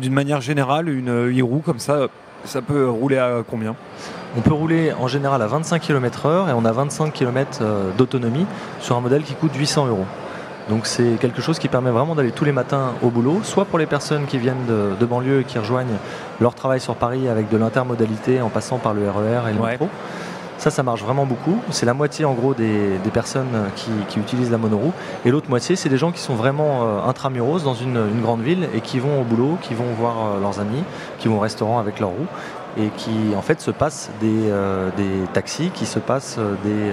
D'une 0.00 0.12
manière 0.12 0.40
générale, 0.40 0.88
une 0.88 1.30
e-roue 1.30 1.62
comme 1.64 1.78
ça, 1.78 2.08
ça 2.44 2.62
peut 2.62 2.88
rouler 2.88 3.18
à 3.18 3.42
combien 3.48 3.74
on 4.36 4.40
peut 4.40 4.54
rouler 4.54 4.92
en 4.92 5.08
général 5.08 5.42
à 5.42 5.46
25 5.46 5.80
km/h 5.80 6.48
et 6.48 6.52
on 6.52 6.64
a 6.64 6.72
25 6.72 7.12
km 7.12 7.58
euh, 7.60 7.90
d'autonomie 7.98 8.46
sur 8.80 8.96
un 8.96 9.00
modèle 9.00 9.22
qui 9.22 9.34
coûte 9.34 9.54
800 9.54 9.88
euros. 9.88 10.06
Donc 10.68 10.86
c'est 10.86 11.18
quelque 11.20 11.42
chose 11.42 11.58
qui 11.58 11.68
permet 11.68 11.90
vraiment 11.90 12.14
d'aller 12.14 12.30
tous 12.30 12.44
les 12.44 12.52
matins 12.52 12.92
au 13.02 13.10
boulot, 13.10 13.40
soit 13.42 13.64
pour 13.64 13.78
les 13.78 13.86
personnes 13.86 14.26
qui 14.26 14.38
viennent 14.38 14.64
de, 14.66 15.04
banlieue 15.04 15.40
et 15.40 15.44
qui 15.44 15.58
rejoignent 15.58 15.98
leur 16.40 16.54
travail 16.54 16.80
sur 16.80 16.94
Paris 16.94 17.28
avec 17.28 17.48
de 17.50 17.56
l'intermodalité 17.56 18.40
en 18.40 18.48
passant 18.48 18.78
par 18.78 18.94
le 18.94 19.02
RER 19.10 19.48
e 19.48 19.50
et 19.50 19.52
le 19.52 19.60
métro. 19.60 19.88
Ça, 20.62 20.70
ça 20.70 20.84
marche 20.84 21.02
vraiment 21.02 21.26
beaucoup. 21.26 21.60
C'est 21.70 21.86
la 21.86 21.92
moitié 21.92 22.24
en 22.24 22.34
gros 22.34 22.54
des, 22.54 23.00
personnes 23.12 23.68
qui, 23.74 24.20
utilisent 24.20 24.52
la 24.52 24.58
monoroue. 24.58 24.92
Et 25.24 25.32
l'autre 25.32 25.50
moitié, 25.50 25.74
c'est 25.74 25.88
des 25.88 25.98
gens 25.98 26.12
qui 26.12 26.20
sont 26.20 26.36
vraiment 26.36 26.84
euh, 26.84 27.08
intramuros 27.08 27.64
dans 27.64 27.74
une, 27.74 27.98
grande 28.22 28.42
ville 28.42 28.68
et 28.72 28.80
qui 28.80 29.00
vont 29.00 29.20
au 29.20 29.24
boulot, 29.24 29.58
qui 29.60 29.74
vont 29.74 29.92
voir 29.98 30.14
euh, 30.18 30.40
leurs 30.40 30.60
amis, 30.60 30.84
qui 31.18 31.26
vont 31.26 31.38
au 31.38 31.40
restaurant 31.40 31.80
avec 31.80 31.98
leur 31.98 32.10
roue 32.10 32.28
et 32.78 32.90
qui 32.96 33.34
en 33.36 33.42
fait 33.42 33.60
se 33.60 33.72
passent 33.72 34.12
des, 34.20 34.50
euh, 34.50 34.90
des 34.96 35.26
taxis, 35.32 35.70
qui 35.74 35.84
se 35.84 35.98
passent 35.98 36.38
des 36.62 36.92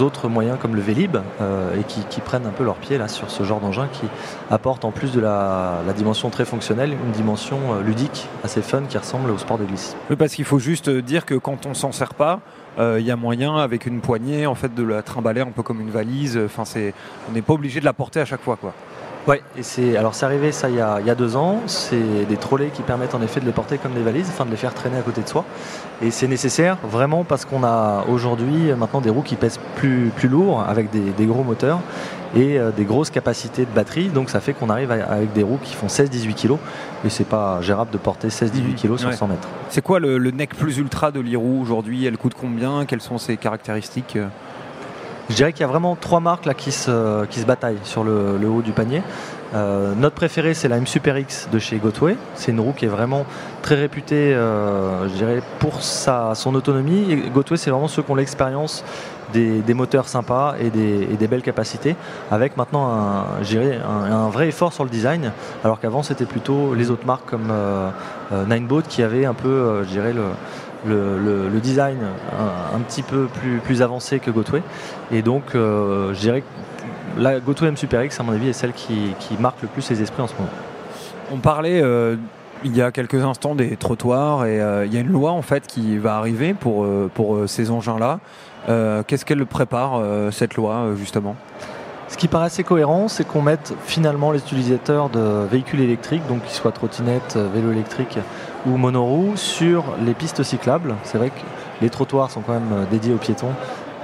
autres 0.00 0.28
moyens 0.28 0.58
comme 0.60 0.74
le 0.74 0.80
Vélib 0.80 1.16
euh, 1.40 1.78
et 1.78 1.84
qui, 1.84 2.20
prennent 2.20 2.46
un 2.46 2.50
peu 2.50 2.64
leur 2.64 2.76
pied 2.76 2.98
là 2.98 3.08
sur 3.08 3.30
ce 3.30 3.44
genre 3.44 3.60
d'engin 3.60 3.88
qui 3.92 4.06
apporte 4.50 4.84
en 4.84 4.90
plus 4.90 5.12
de 5.12 5.20
la, 5.20 5.80
dimension 5.96 6.28
très 6.30 6.44
fonctionnelle 6.44 6.92
une 6.92 7.12
dimension 7.12 7.58
euh, 7.74 7.82
ludique 7.82 8.28
assez 8.42 8.62
fun 8.62 8.82
qui 8.88 8.98
ressemble 8.98 9.30
au 9.30 9.38
sport 9.38 9.58
de 9.58 9.64
glisse. 9.64 9.96
Oui 10.10 10.16
parce 10.16 10.34
qu'il 10.34 10.44
faut 10.44 10.58
juste 10.58 10.90
dire 10.90 11.24
que 11.24 11.34
quand 11.34 11.66
on 11.66 11.74
s'en 11.74 11.92
sert 11.92 12.14
pas 12.14 12.40
il 12.78 13.06
y 13.06 13.10
a 13.10 13.16
moyen 13.16 13.56
avec 13.56 13.86
une 13.86 14.02
poignée 14.02 14.46
en 14.46 14.54
fait 14.54 14.74
de 14.74 14.82
la 14.82 15.02
trimballer 15.02 15.40
un 15.40 15.46
peu 15.46 15.62
comme 15.62 15.80
une 15.80 15.88
valise 15.88 16.38
enfin 16.44 16.66
c'est 16.66 16.92
on 17.26 17.32
n'est 17.32 17.40
pas 17.40 17.54
obligé 17.54 17.80
de 17.80 17.86
la 17.86 17.94
porter 17.94 18.20
à 18.20 18.26
chaque 18.26 18.42
fois 18.42 18.56
quoi. 18.56 18.74
Ouais, 19.26 19.42
et 19.58 19.62
c'est 19.64 19.96
alors 19.96 20.14
c'est 20.14 20.24
arrivé 20.24 20.52
ça 20.52 20.68
il 20.68 20.76
y, 20.76 20.80
a, 20.80 21.14
deux 21.14 21.36
ans. 21.36 21.62
C'est 21.66 22.24
des 22.28 22.36
trolley 22.36 22.70
qui 22.72 22.82
permettent 22.82 23.14
en 23.14 23.22
effet 23.22 23.40
de 23.40 23.46
les 23.46 23.52
porter 23.52 23.78
comme 23.78 23.92
des 23.92 24.02
valises, 24.02 24.28
enfin 24.28 24.44
de 24.44 24.50
les 24.50 24.56
faire 24.56 24.72
traîner 24.72 24.98
à 24.98 25.02
côté 25.02 25.22
de 25.22 25.28
soi. 25.28 25.44
Et 26.00 26.10
c'est 26.10 26.28
nécessaire 26.28 26.78
vraiment 26.84 27.24
parce 27.24 27.44
qu'on 27.44 27.64
a 27.64 28.04
aujourd'hui 28.08 28.72
maintenant 28.76 29.00
des 29.00 29.10
roues 29.10 29.22
qui 29.22 29.34
pèsent 29.34 29.58
plus 29.74 30.12
plus 30.14 30.28
lourd 30.28 30.64
avec 30.66 30.90
des, 30.90 31.26
gros 31.26 31.42
moteurs 31.42 31.80
et 32.36 32.58
des 32.76 32.84
grosses 32.84 33.10
capacités 33.10 33.64
de 33.64 33.70
batterie. 33.70 34.08
Donc 34.08 34.30
ça 34.30 34.38
fait 34.38 34.52
qu'on 34.52 34.70
arrive 34.70 34.92
avec 34.92 35.32
des 35.32 35.42
roues 35.42 35.58
qui 35.62 35.74
font 35.74 35.88
16-18 35.88 36.34
kg 36.34 36.56
et 37.04 37.10
c'est 37.10 37.24
pas 37.24 37.60
gérable 37.62 37.90
de 37.90 37.98
porter 37.98 38.28
16-18 38.28 38.80
kg 38.80 38.96
sur 38.96 39.12
100 39.12 39.26
mètres. 39.26 39.48
C'est 39.70 39.82
quoi 39.82 39.98
le, 39.98 40.18
le, 40.18 40.30
NEC 40.30 40.54
plus 40.54 40.78
ultra 40.78 41.10
de 41.10 41.18
l'Irou 41.18 41.60
aujourd'hui? 41.60 42.06
Elle 42.06 42.16
coûte 42.16 42.34
combien? 42.38 42.84
Quelles 42.84 43.00
sont 43.00 43.18
ses 43.18 43.36
caractéristiques? 43.36 44.18
Je 45.28 45.34
dirais 45.34 45.52
qu'il 45.52 45.62
y 45.62 45.64
a 45.64 45.68
vraiment 45.68 45.96
trois 45.96 46.20
marques 46.20 46.52
qui, 46.54 46.72
se, 46.72 47.24
qui 47.26 47.44
bataillent 47.44 47.78
sur 47.84 48.04
le, 48.04 48.38
haut 48.48 48.62
du 48.62 48.72
panier. 48.72 49.02
Euh, 49.54 49.94
notre 49.96 50.14
préférée, 50.14 50.54
c'est 50.54 50.68
la 50.68 50.76
M 50.76 50.86
Super 50.86 51.18
X 51.18 51.48
de 51.52 51.58
chez 51.58 51.76
Gotway. 51.78 52.16
C'est 52.34 52.52
une 52.52 52.60
roue 52.60 52.72
qui 52.72 52.84
est 52.84 52.88
vraiment 52.88 53.24
très 53.62 53.76
réputée, 53.76 54.34
euh, 54.34 55.08
je 55.08 55.14
dirais, 55.14 55.42
pour 55.58 55.82
sa, 55.82 56.34
son 56.34 56.54
autonomie. 56.54 57.22
Gotway, 57.32 57.56
c'est 57.56 57.70
vraiment 57.70 57.88
ceux 57.88 58.02
qui 58.02 58.10
ont 58.10 58.16
l'expérience 58.16 58.84
des, 59.32 59.74
moteurs 59.74 60.08
sympas 60.08 60.54
et 60.60 60.70
des, 60.70 61.26
belles 61.26 61.42
capacités, 61.42 61.96
avec 62.30 62.56
maintenant 62.56 62.88
un, 62.88 64.28
vrai 64.30 64.48
effort 64.48 64.72
sur 64.72 64.84
le 64.84 64.90
design, 64.90 65.32
alors 65.64 65.80
qu'avant, 65.80 66.02
c'était 66.02 66.24
plutôt 66.24 66.74
les 66.74 66.90
autres 66.90 67.06
marques 67.06 67.28
comme 67.28 67.48
euh, 67.50 67.90
Ninebot 68.48 68.82
qui 68.82 69.02
avaient 69.02 69.26
un 69.26 69.34
peu, 69.34 69.82
je 69.82 69.88
dirais, 69.88 70.12
le, 70.12 70.22
le, 70.86 71.60
design 71.60 71.98
un, 72.74 72.78
petit 72.80 73.02
peu 73.02 73.26
plus, 73.26 73.58
plus 73.58 73.82
avancé 73.82 74.18
que 74.18 74.30
Gotway. 74.30 74.62
Et 75.10 75.22
donc, 75.22 75.54
euh, 75.54 76.12
je 76.14 76.20
dirais 76.20 76.40
que 76.42 77.20
la 77.20 77.40
Gotway 77.40 77.68
M 77.68 77.76
Super 77.76 78.02
X, 78.04 78.18
à 78.20 78.22
mon 78.22 78.32
avis, 78.32 78.48
est 78.48 78.52
celle 78.52 78.72
qui, 78.72 79.14
marque 79.38 79.62
le 79.62 79.68
plus 79.68 79.88
les 79.90 80.02
esprits 80.02 80.22
en 80.22 80.26
ce 80.26 80.34
moment. 80.34 80.48
On 81.32 81.38
parlait 81.38 81.80
euh, 81.82 82.16
il 82.64 82.76
y 82.76 82.82
a 82.82 82.90
quelques 82.92 83.22
instants 83.22 83.54
des 83.54 83.76
trottoirs 83.76 84.46
et 84.46 84.60
euh, 84.60 84.86
il 84.86 84.94
y 84.94 84.96
a 84.96 85.00
une 85.00 85.10
loi 85.10 85.32
en 85.32 85.42
fait 85.42 85.66
qui 85.66 85.98
va 85.98 86.16
arriver 86.16 86.54
pour, 86.54 86.86
pour 87.14 87.48
ces 87.48 87.70
engins-là. 87.70 88.20
Qu'est-ce 89.06 89.24
qu'elle 89.24 89.46
prépare, 89.46 90.02
cette 90.32 90.56
loi, 90.56 90.88
justement? 90.96 91.36
Ce 92.08 92.16
qui 92.16 92.28
paraît 92.28 92.46
assez 92.46 92.62
cohérent, 92.62 93.08
c'est 93.08 93.26
qu'on 93.26 93.42
mette 93.42 93.74
finalement 93.84 94.30
les 94.30 94.38
utilisateurs 94.38 95.08
de 95.08 95.46
véhicules 95.50 95.80
électriques, 95.80 96.22
donc 96.28 96.42
qu'ils 96.42 96.54
soient 96.54 96.72
trottinettes, 96.72 97.36
vélos 97.36 97.72
électriques 97.72 98.18
ou 98.66 98.76
monoroues, 98.76 99.36
sur 99.36 99.84
les 100.04 100.14
pistes 100.14 100.42
cyclables. 100.42 100.96
C'est 101.04 101.18
vrai 101.18 101.30
que 101.30 101.40
les 101.80 101.90
trottoirs 101.90 102.30
sont 102.30 102.40
quand 102.40 102.54
même 102.54 102.72
euh, 102.72 102.84
dédiés 102.90 103.14
aux 103.14 103.18
piétons. 103.18 103.52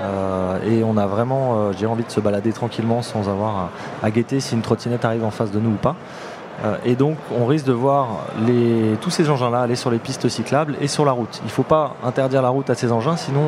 Euh, 0.01 0.59
et 0.65 0.83
on 0.83 0.97
a 0.97 1.07
vraiment, 1.07 1.57
euh, 1.57 1.73
j'ai 1.79 1.87
envie 1.87 2.05
de 2.05 2.11
se 2.11 2.21
balader 2.21 2.53
tranquillement 2.53 3.03
sans 3.03 3.29
avoir 3.29 3.71
à, 4.03 4.11
guetter 4.11 4.41
si 4.41 4.55
une 4.55 4.63
trottinette 4.63 5.05
arrive 5.05 5.25
en 5.25 5.31
face 5.31 5.51
de 5.51 5.61
nous 5.61 5.71
ou 5.71 5.77
pas. 5.77 5.97
Euh, 6.65 6.77
et 6.85 6.95
donc, 6.95 7.17
on 7.37 7.47
risque 7.47 7.67
de 7.67 7.73
voir 7.73 8.09
tous 9.01 9.11
ces 9.11 9.31
engins-là 9.31 9.63
aller 9.63 9.77
sur 9.77 9.91
les 9.91 9.99
pistes 9.99 10.29
cyclables 10.29 10.77
et 10.81 10.89
sur 10.89 11.05
la 11.05 11.13
route. 11.13 11.41
Il 11.43 11.47
ne 11.47 11.51
faut 11.51 11.63
pas 11.63 11.97
interdire 12.05 12.43
la 12.43 12.51
route 12.51 12.71
à 12.71 12.75
ces 12.75 12.93
engins, 12.93 13.17
sinon 13.17 13.41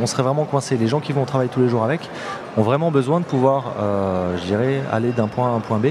on, 0.00 0.06
serait 0.06 0.22
vraiment 0.22 0.44
coincé. 0.44 0.76
Les 0.76 0.88
gens 0.88 1.00
qui 1.00 1.12
vont 1.12 1.22
au 1.22 1.26
travail 1.26 1.48
tous 1.48 1.60
les 1.60 1.68
jours 1.68 1.84
avec 1.84 2.08
ont 2.56 2.62
vraiment 2.62 2.90
besoin 2.90 3.20
de 3.20 3.24
pouvoir, 3.24 3.74
euh, 3.80 4.36
aller 4.92 5.10
d'un 5.10 5.28
point 5.28 5.48
A 5.48 5.52
à 5.52 5.54
un 5.54 5.60
point 5.60 5.78
B 5.78 5.88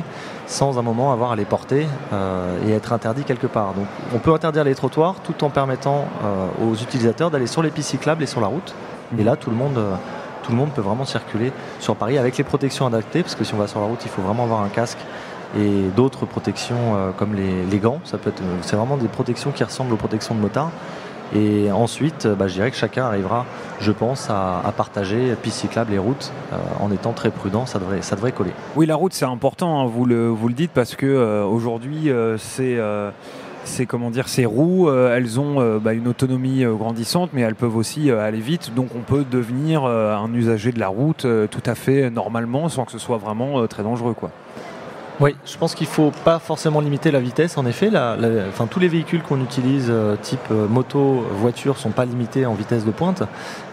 sans 0.48 0.78
un 0.78 0.84
moment 0.84 1.12
avoir 1.12 1.32
à 1.32 1.36
les 1.36 1.46
porter 1.46 1.88
euh, 2.14 2.60
et 2.68 2.72
être 2.72 2.94
interdit 2.94 3.24
quelque 3.24 3.48
part. 3.48 3.74
Donc, 3.74 3.88
on 4.14 4.20
peut 4.20 4.32
interdire 4.32 4.64
les 4.64 4.76
trottoirs 4.76 5.16
tout 5.24 5.44
en 5.44 5.50
permettant 5.50 6.06
aux 6.62 6.76
utilisateurs 6.76 7.32
d'aller 7.32 7.48
sur 7.48 7.64
les 7.64 7.72
pistes 7.72 7.90
cyclables 7.90 8.22
et 8.24 8.28
sur 8.28 8.42
la 8.42 8.48
route. 8.48 8.76
Et 9.18 9.24
là, 9.24 9.36
tout 9.36 9.50
le 9.50 9.56
monde 9.56 9.80
tout 10.46 10.52
le 10.52 10.58
monde 10.58 10.70
peut 10.70 10.82
vraiment 10.82 11.06
circuler 11.06 11.52
sur 11.80 11.96
Paris 11.96 12.20
avec 12.20 12.38
les 12.38 12.44
protections 12.44 12.86
adaptées, 12.86 13.24
parce 13.24 13.34
que 13.34 13.44
si 13.44 13.56
on 13.56 13.58
va 13.58 13.66
sur 13.66 13.80
la 13.80 13.88
route, 13.88 14.02
il 14.06 14.10
faut 14.10 14.22
vraiment 14.22 14.44
avoir 14.44 14.62
un 14.62 14.70
casque 14.70 15.00
et 15.58 15.90
d'autres 15.96 16.26
protections 16.26 16.96
euh, 16.96 17.12
comme 17.12 17.36
les, 17.36 17.78
gants. 17.78 18.00
Ça 18.04 18.18
peut 18.18 18.30
être, 18.30 18.42
c'est 18.62 18.76
vraiment 18.76 18.98
des 18.98 19.08
protections 19.08 19.52
qui 19.52 19.64
ressemblent 19.64 19.94
aux 19.94 19.98
protections 19.98 20.36
de 20.36 20.40
motard. 20.40 20.72
Et 21.34 21.72
ensuite, 21.72 22.26
euh, 22.26 22.36
bah, 22.36 22.48
je 22.48 22.54
dirais 22.54 22.72
que 22.72 22.78
chacun 22.78 23.06
arrivera, 23.06 23.46
je 23.80 23.92
pense, 23.92 24.30
à, 24.30 24.62
partager 24.78 25.36
pistes 25.42 25.60
cyclables 25.60 25.94
et 25.94 25.98
routes 25.98 26.32
euh, 26.54 26.58
en 26.80 26.92
étant 26.92 27.14
très 27.14 27.32
prudent. 27.32 27.66
Ça 27.66 27.80
devrait, 27.80 28.02
ça 28.02 28.16
devrait 28.16 28.32
coller. 28.32 28.52
Oui, 28.76 28.86
la 28.86 28.96
route, 28.96 29.14
c'est 29.14 29.26
important. 29.26 29.82
Hein, 29.82 29.92
vous, 29.92 30.06
le, 30.06 30.36
dites 30.50 30.72
parce 30.72 30.96
que 30.96 31.44
aujourd'hui, 31.44 32.10
c'est 32.38 32.78
c'est 33.66 33.88
comment 33.88 34.12
dire 34.12 34.28
ces 34.28 34.46
roues 34.46 34.92
elles 34.92 35.40
ont 35.40 35.80
bah, 35.80 35.94
une 35.94 36.08
autonomie 36.08 36.64
grandissante 36.64 37.32
mais 37.34 37.42
elles 37.42 37.56
peuvent 37.56 37.76
aussi 37.76 38.12
aller 38.12 38.40
vite 38.40 38.74
donc 38.76 38.90
on 38.96 39.00
peut 39.00 39.26
devenir 39.30 39.86
un 39.86 40.32
usager 40.36 40.72
de 40.72 40.80
la 40.80 40.88
route 40.88 41.26
tout 41.50 41.64
à 41.66 41.74
fait 41.74 42.12
normalement 42.12 42.70
sans 42.70 42.86
que 42.86 42.92
ce 42.92 43.00
soit 43.00 43.18
vraiment 43.18 43.66
très 43.66 43.82
dangereux 43.82 44.14
quoi. 44.14 44.30
Oui, 45.22 45.34
je 45.46 45.58
pense 45.58 45.76
qu'il 45.76 45.88
ne 45.88 45.94
faut 45.94 46.12
pas 46.26 46.40
forcément 46.40 46.82
limiter 46.82 47.10
la 47.10 47.22
vitesse. 47.22 47.58
En 47.58 47.66
effet, 47.66 47.90
tous 48.70 48.80
les 48.80 48.90
véhicules 48.90 49.22
qu'on 49.22 49.42
utilise, 49.42 49.88
euh, 49.90 50.18
type 50.22 50.42
euh, 50.52 50.68
moto, 50.68 51.26
voiture, 51.40 51.78
sont 51.78 51.92
pas 51.92 52.04
limités 52.04 52.46
en 52.46 52.54
vitesse 52.54 52.84
de 52.84 52.92
pointe. 52.92 53.24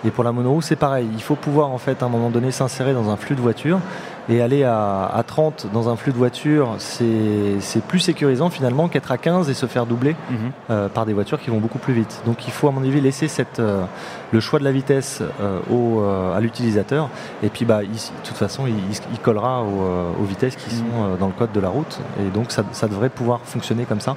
Et 0.04 0.10
pour 0.12 0.22
la 0.22 0.30
monoroue, 0.30 0.62
c'est 0.62 0.76
pareil. 0.76 1.08
Il 1.12 1.22
faut 1.22 1.34
pouvoir 1.34 1.70
en 1.70 1.78
fait 1.78 2.00
à 2.04 2.06
un 2.06 2.08
moment 2.08 2.30
donné 2.30 2.52
s'insérer 2.52 2.94
dans 2.94 3.10
un 3.10 3.16
flux 3.16 3.34
de 3.34 3.40
voiture 3.40 3.80
et 4.28 4.40
aller 4.40 4.64
à, 4.64 5.22
30 5.26 5.68
dans 5.72 5.88
un 5.88 5.96
flux 5.96 6.12
de 6.12 6.16
voiture, 6.16 6.74
c'est 6.78 7.82
plus 7.88 8.00
sécurisant 8.00 8.50
finalement 8.50 8.88
qu'être 8.88 9.12
à 9.12 9.18
15 9.18 9.50
et 9.50 9.54
se 9.54 9.66
faire 9.66 9.86
doubler 9.86 10.14
mhm. 10.30 10.38
euh, 10.70 10.88
par 10.88 11.06
des 11.06 11.12
voitures 11.12 11.40
qui 11.40 11.50
vont 11.50 11.58
beaucoup 11.58 11.78
plus 11.78 11.94
vite. 11.94 12.22
Donc 12.26 12.46
il 12.46 12.52
faut 12.52 12.68
à 12.68 12.70
mon 12.70 12.82
avis 12.82 13.00
laisser 13.00 13.28
cette, 13.28 13.60
euh, 13.60 13.84
le 14.32 14.40
choix 14.40 14.58
de 14.58 14.64
la 14.64 14.72
vitesse 14.72 15.22
euh, 15.40 15.58
au, 15.70 16.02
à 16.02 16.40
l'utilisateur 16.40 17.08
et 17.42 17.48
puis 17.48 17.64
bah, 17.64 17.82
de 17.82 17.86
toute 18.24 18.36
façon 18.36 18.66
il, 18.66 19.18
collera 19.20 19.62
aux, 19.62 20.24
vitesses 20.24 20.56
qui 20.56 20.70
sont 20.74 20.84
mhm. 20.84 21.18
dans 21.18 21.26
le 21.26 21.32
code 21.32 21.52
de 21.52 21.60
la 21.60 21.68
route 21.68 22.00
et 22.20 22.30
donc 22.30 22.50
ça, 22.50 22.64
ça 22.72 22.88
devrait 22.88 23.10
pouvoir 23.10 23.40
fonctionner 23.44 23.84
comme 23.84 24.00
ça. 24.00 24.16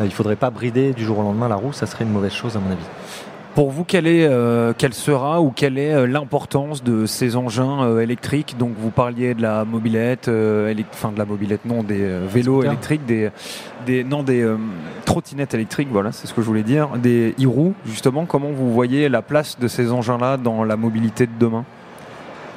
il 0.00 0.06
ne 0.06 0.10
faudrait 0.10 0.36
pas 0.36 0.50
brider 0.50 0.92
du 0.92 1.04
jour 1.04 1.18
au 1.18 1.22
lendemain 1.22 1.48
la 1.48 1.56
roue, 1.56 1.72
ça 1.72 1.86
serait 1.86 2.04
une 2.04 2.12
mauvaise 2.12 2.32
chose 2.32 2.56
à 2.56 2.60
mon 2.60 2.70
avis. 2.70 2.86
Pour 3.56 3.70
vous, 3.70 3.84
quelle, 3.84 4.06
est, 4.06 4.26
euh, 4.26 4.74
quelle 4.76 4.92
sera 4.92 5.40
ou 5.40 5.50
quelle 5.50 5.78
est 5.78 5.94
euh, 5.94 6.06
l'importance 6.06 6.84
de 6.84 7.06
ces 7.06 7.36
engins 7.36 7.84
euh, 7.84 8.00
électriques? 8.00 8.58
Donc 8.58 8.72
vous 8.78 8.90
parliez 8.90 9.32
de 9.32 9.40
la 9.40 9.64
mobilette, 9.64 10.30
enfin 10.92 11.10
de 11.10 11.16
la 11.18 11.24
mobilette, 11.24 11.64
non, 11.64 11.82
des 11.82 12.06
vélos 12.28 12.64
électriques, 12.64 13.06
des, 13.06 13.30
des, 13.86 14.04
non, 14.04 14.22
des 14.22 14.46
trottinettes 15.06 15.54
électriques, 15.54 15.88
voilà, 15.90 16.12
c'est 16.12 16.26
ce 16.26 16.34
que 16.34 16.42
je 16.42 16.46
voulais 16.46 16.64
dire, 16.64 16.90
des 16.98 17.34
e 17.40 17.72
justement. 17.86 18.26
Comment 18.26 18.50
vous 18.50 18.74
voyez 18.74 19.08
la 19.08 19.22
place 19.22 19.58
de 19.58 19.68
ces 19.68 19.90
engins-là 19.90 20.36
dans 20.36 20.62
la 20.62 20.76
mobilité 20.76 21.26
de 21.26 21.32
demain? 21.40 21.64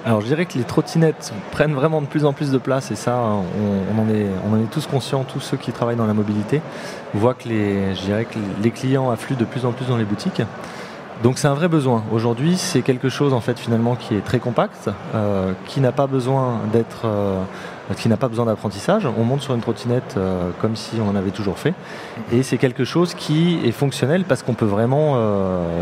Alors 0.05 0.19
je 0.19 0.25
dirais 0.25 0.45
que 0.45 0.57
les 0.57 0.65
trottinettes 0.65 1.31
prennent 1.51 1.75
vraiment 1.75 2.01
de 2.01 2.07
plus 2.07 2.25
en 2.25 2.33
plus 2.33 2.51
de 2.51 2.57
place 2.57 2.91
et 2.91 2.97
ça 2.97 3.21
on, 3.21 4.01
en, 4.01 4.09
est, 4.13 4.25
on 4.45 4.53
en 4.53 4.61
est 4.61 4.69
tous 4.69 4.85
conscients, 4.85 5.23
tous 5.23 5.39
ceux 5.39 5.55
qui 5.55 5.71
travaillent 5.71 5.95
dans 5.95 6.07
la 6.07 6.13
mobilité 6.13 6.59
voient 7.13 7.35
que 7.35 7.47
les, 7.47 7.95
je 7.95 8.01
dirais 8.01 8.25
que 8.25 8.37
les 8.61 8.71
clients 8.71 9.09
affluent 9.09 9.37
de 9.37 9.45
plus 9.45 9.65
en 9.65 9.71
plus 9.71 9.87
dans 9.87 9.97
les 9.97 10.03
boutiques. 10.03 10.41
Donc 11.23 11.37
c'est 11.37 11.47
un 11.47 11.53
vrai 11.53 11.67
besoin. 11.67 12.03
Aujourd'hui, 12.13 12.55
c'est 12.55 12.81
quelque 12.81 13.09
chose 13.09 13.33
en 13.33 13.41
fait 13.41 13.59
finalement 13.59 13.95
qui 13.95 14.15
est 14.15 14.21
très 14.21 14.39
compact, 14.39 14.89
euh, 15.13 15.51
qui 15.65 15.81
n'a 15.81 15.91
pas 15.91 16.07
besoin 16.07 16.61
d'être, 16.71 17.01
euh, 17.03 17.43
qui 17.97 18.07
n'a 18.07 18.15
pas 18.15 18.29
besoin 18.29 18.45
d'apprentissage. 18.45 19.05
On 19.05 19.25
monte 19.25 19.41
sur 19.41 19.53
une 19.53 19.59
trottinette 19.59 20.15
euh, 20.15 20.51
comme 20.61 20.77
si 20.77 20.95
on 21.01 21.09
en 21.09 21.17
avait 21.17 21.31
toujours 21.31 21.57
fait, 21.57 21.73
et 22.31 22.41
c'est 22.41 22.57
quelque 22.57 22.85
chose 22.85 23.13
qui 23.15 23.59
est 23.65 23.73
fonctionnel 23.73 24.23
parce 24.23 24.43
qu'on 24.43 24.53
peut 24.53 24.65
vraiment 24.65 25.17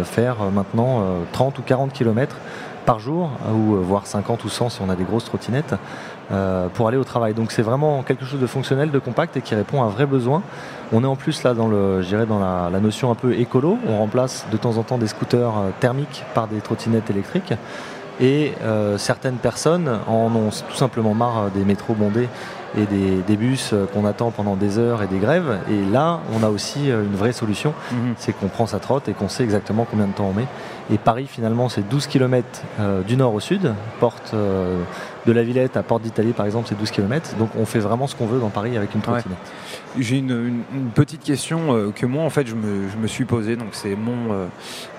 faire 0.03 0.37
maintenant 0.51 1.03
30 1.33 1.59
ou 1.59 1.61
40 1.61 1.93
km 1.93 2.35
par 2.87 2.99
jour, 2.99 3.29
ou 3.53 3.75
voire 3.75 4.07
50 4.07 4.43
ou 4.45 4.49
100 4.49 4.69
si 4.69 4.81
on 4.81 4.89
a 4.89 4.95
des 4.95 5.03
grosses 5.03 5.25
trottinettes, 5.25 5.75
pour 6.73 6.87
aller 6.87 6.97
au 6.97 7.03
travail. 7.03 7.33
Donc 7.33 7.51
c'est 7.51 7.61
vraiment 7.61 8.01
quelque 8.01 8.25
chose 8.25 8.39
de 8.39 8.47
fonctionnel, 8.47 8.91
de 8.91 8.99
compact 8.99 9.37
et 9.37 9.41
qui 9.41 9.53
répond 9.55 9.83
à 9.83 9.85
un 9.85 9.89
vrai 9.89 10.05
besoin. 10.05 10.41
On 10.93 11.03
est 11.03 11.07
en 11.07 11.17
plus 11.17 11.43
là 11.43 11.53
dans, 11.53 11.67
le, 11.67 12.01
dans 12.25 12.39
la, 12.39 12.79
notion 12.79 13.11
un 13.11 13.15
peu 13.15 13.33
écolo. 13.33 13.77
On 13.87 13.97
remplace 13.97 14.45
de 14.51 14.57
temps 14.57 14.77
en 14.77 14.83
temps 14.83 14.97
des 14.97 15.07
scooters 15.07 15.57
euh, 15.57 15.69
thermiques 15.79 16.23
par 16.33 16.47
des 16.47 16.61
trottinettes 16.61 17.09
électriques. 17.09 17.53
Et 18.21 18.53
euh, 18.63 18.97
certaines 18.97 19.35
personnes 19.35 19.99
en 20.07 20.31
ont 20.33 20.49
tout 20.49 20.75
simplement 20.75 21.13
marre 21.13 21.37
euh, 21.37 21.49
des 21.49 21.65
métros 21.65 21.93
bondés 21.93 22.29
et 22.75 22.85
des, 22.85 23.37
bus 23.37 23.73
qu'on 23.93 24.05
attend 24.05 24.31
pendant 24.31 24.55
des 24.55 24.79
heures 24.79 25.03
et 25.03 25.07
des 25.07 25.19
grèves. 25.19 25.59
Et 25.69 25.91
là, 25.91 26.19
on 26.33 26.43
a 26.43 26.49
aussi 26.49 26.89
une 26.89 27.15
vraie 27.15 27.33
solution, 27.33 27.73
mhm. 27.91 28.13
c'est 28.17 28.33
qu'on 28.33 28.47
prend 28.47 28.65
sa 28.65 28.79
trotte 28.79 29.07
et 29.07 29.13
qu'on 29.13 29.29
sait 29.29 29.43
exactement 29.43 29.85
combien 29.89 30.07
de 30.07 30.13
temps 30.13 30.27
on 30.29 30.33
met. 30.33 30.47
Et 30.91 30.97
Paris, 30.97 31.27
finalement, 31.29 31.69
c'est 31.69 31.87
12 31.87 32.07
km 32.07 32.47
du 33.05 33.15
nord 33.15 33.33
au 33.33 33.39
sud, 33.39 33.73
porte 33.99 34.33
de 35.27 35.33
la 35.33 35.43
Villette 35.43 35.75
à 35.75 35.83
Porte 35.83 36.03
d'Italie, 36.03 36.31
par 36.31 36.45
exemple, 36.45 36.67
c'est 36.69 36.77
12 36.77 36.89
km. 36.89 37.35
Donc 37.37 37.49
on 37.59 37.65
fait 37.65 37.79
vraiment 37.79 38.07
ce 38.07 38.15
qu'on 38.15 38.25
veut 38.25 38.39
dans 38.39 38.49
Paris 38.49 38.77
avec 38.77 38.95
une 38.95 39.01
trottinette. 39.01 39.37
J'ai 39.99 40.17
une, 40.17 40.63
petite 40.95 41.21
question 41.21 41.75
euh, 41.75 41.91
que 41.91 42.05
moi, 42.05 42.23
en 42.23 42.29
fait, 42.29 42.47
je 42.47 42.55
me, 42.55 43.07
suis 43.07 43.25
posée. 43.25 43.55
Donc 43.55 43.69
c'est 43.73 43.95
mon, 43.95 44.31
euh, 44.31 44.47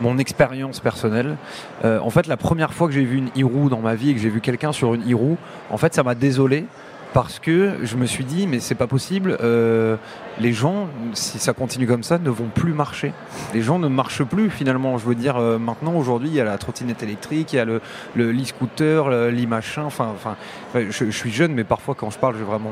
mon 0.00 0.18
expérience 0.18 0.80
personnelle. 0.80 1.36
Euh, 1.84 1.98
en 2.00 2.10
fait, 2.10 2.26
la 2.26 2.36
première 2.36 2.74
fois 2.74 2.88
que 2.88 2.92
j'ai 2.92 3.04
vu 3.04 3.16
une 3.16 3.28
e 3.28 3.68
dans 3.68 3.80
ma 3.80 3.94
vie 3.94 4.10
et 4.10 4.14
que 4.14 4.20
j'ai 4.20 4.28
vu 4.28 4.40
quelqu'un 4.40 4.72
sur 4.72 4.94
une 4.94 5.02
e 5.10 5.36
en 5.70 5.76
fait, 5.78 5.94
ça 5.94 6.02
m'a 6.02 6.14
désolé 6.14 6.66
parce 7.12 7.38
que 7.38 7.78
je 7.82 7.96
me 7.96 8.06
suis 8.06 8.24
dit 8.24 8.46
mais 8.46 8.60
c'est 8.60 8.74
pas 8.74 8.86
possible 8.86 9.36
euh, 9.40 9.96
les 10.40 10.52
gens 10.52 10.88
si 11.14 11.38
ça 11.38 11.52
continue 11.52 11.86
comme 11.86 12.02
ça 12.02 12.18
ne 12.18 12.30
vont 12.30 12.48
plus 12.54 12.72
marcher. 12.72 13.12
Les 13.54 13.62
gens 13.62 13.78
ne 13.78 13.88
marchent 13.88 14.22
plus 14.22 14.50
finalement. 14.50 14.98
Je 14.98 15.06
veux 15.06 15.14
dire 15.14 15.36
euh, 15.36 15.58
maintenant 15.58 15.94
aujourd'hui 15.94 16.28
il 16.28 16.34
y 16.34 16.40
a 16.40 16.44
la 16.44 16.58
trottinette 16.58 17.02
électrique 17.02 17.52
il 17.52 17.56
y 17.56 17.58
a 17.58 17.64
le, 17.64 17.80
le 18.14 18.30
l'e-scooter 18.30 19.08
le, 19.08 19.46
machin 19.46 19.84
enfin 19.84 20.12
enfin 20.14 20.36
je, 20.74 21.10
suis 21.10 21.30
jeune 21.30 21.54
mais 21.54 21.64
parfois 21.64 21.94
quand 21.94 22.10
je 22.10 22.18
parle 22.18 22.36
j'ai 22.38 22.44
vraiment 22.44 22.70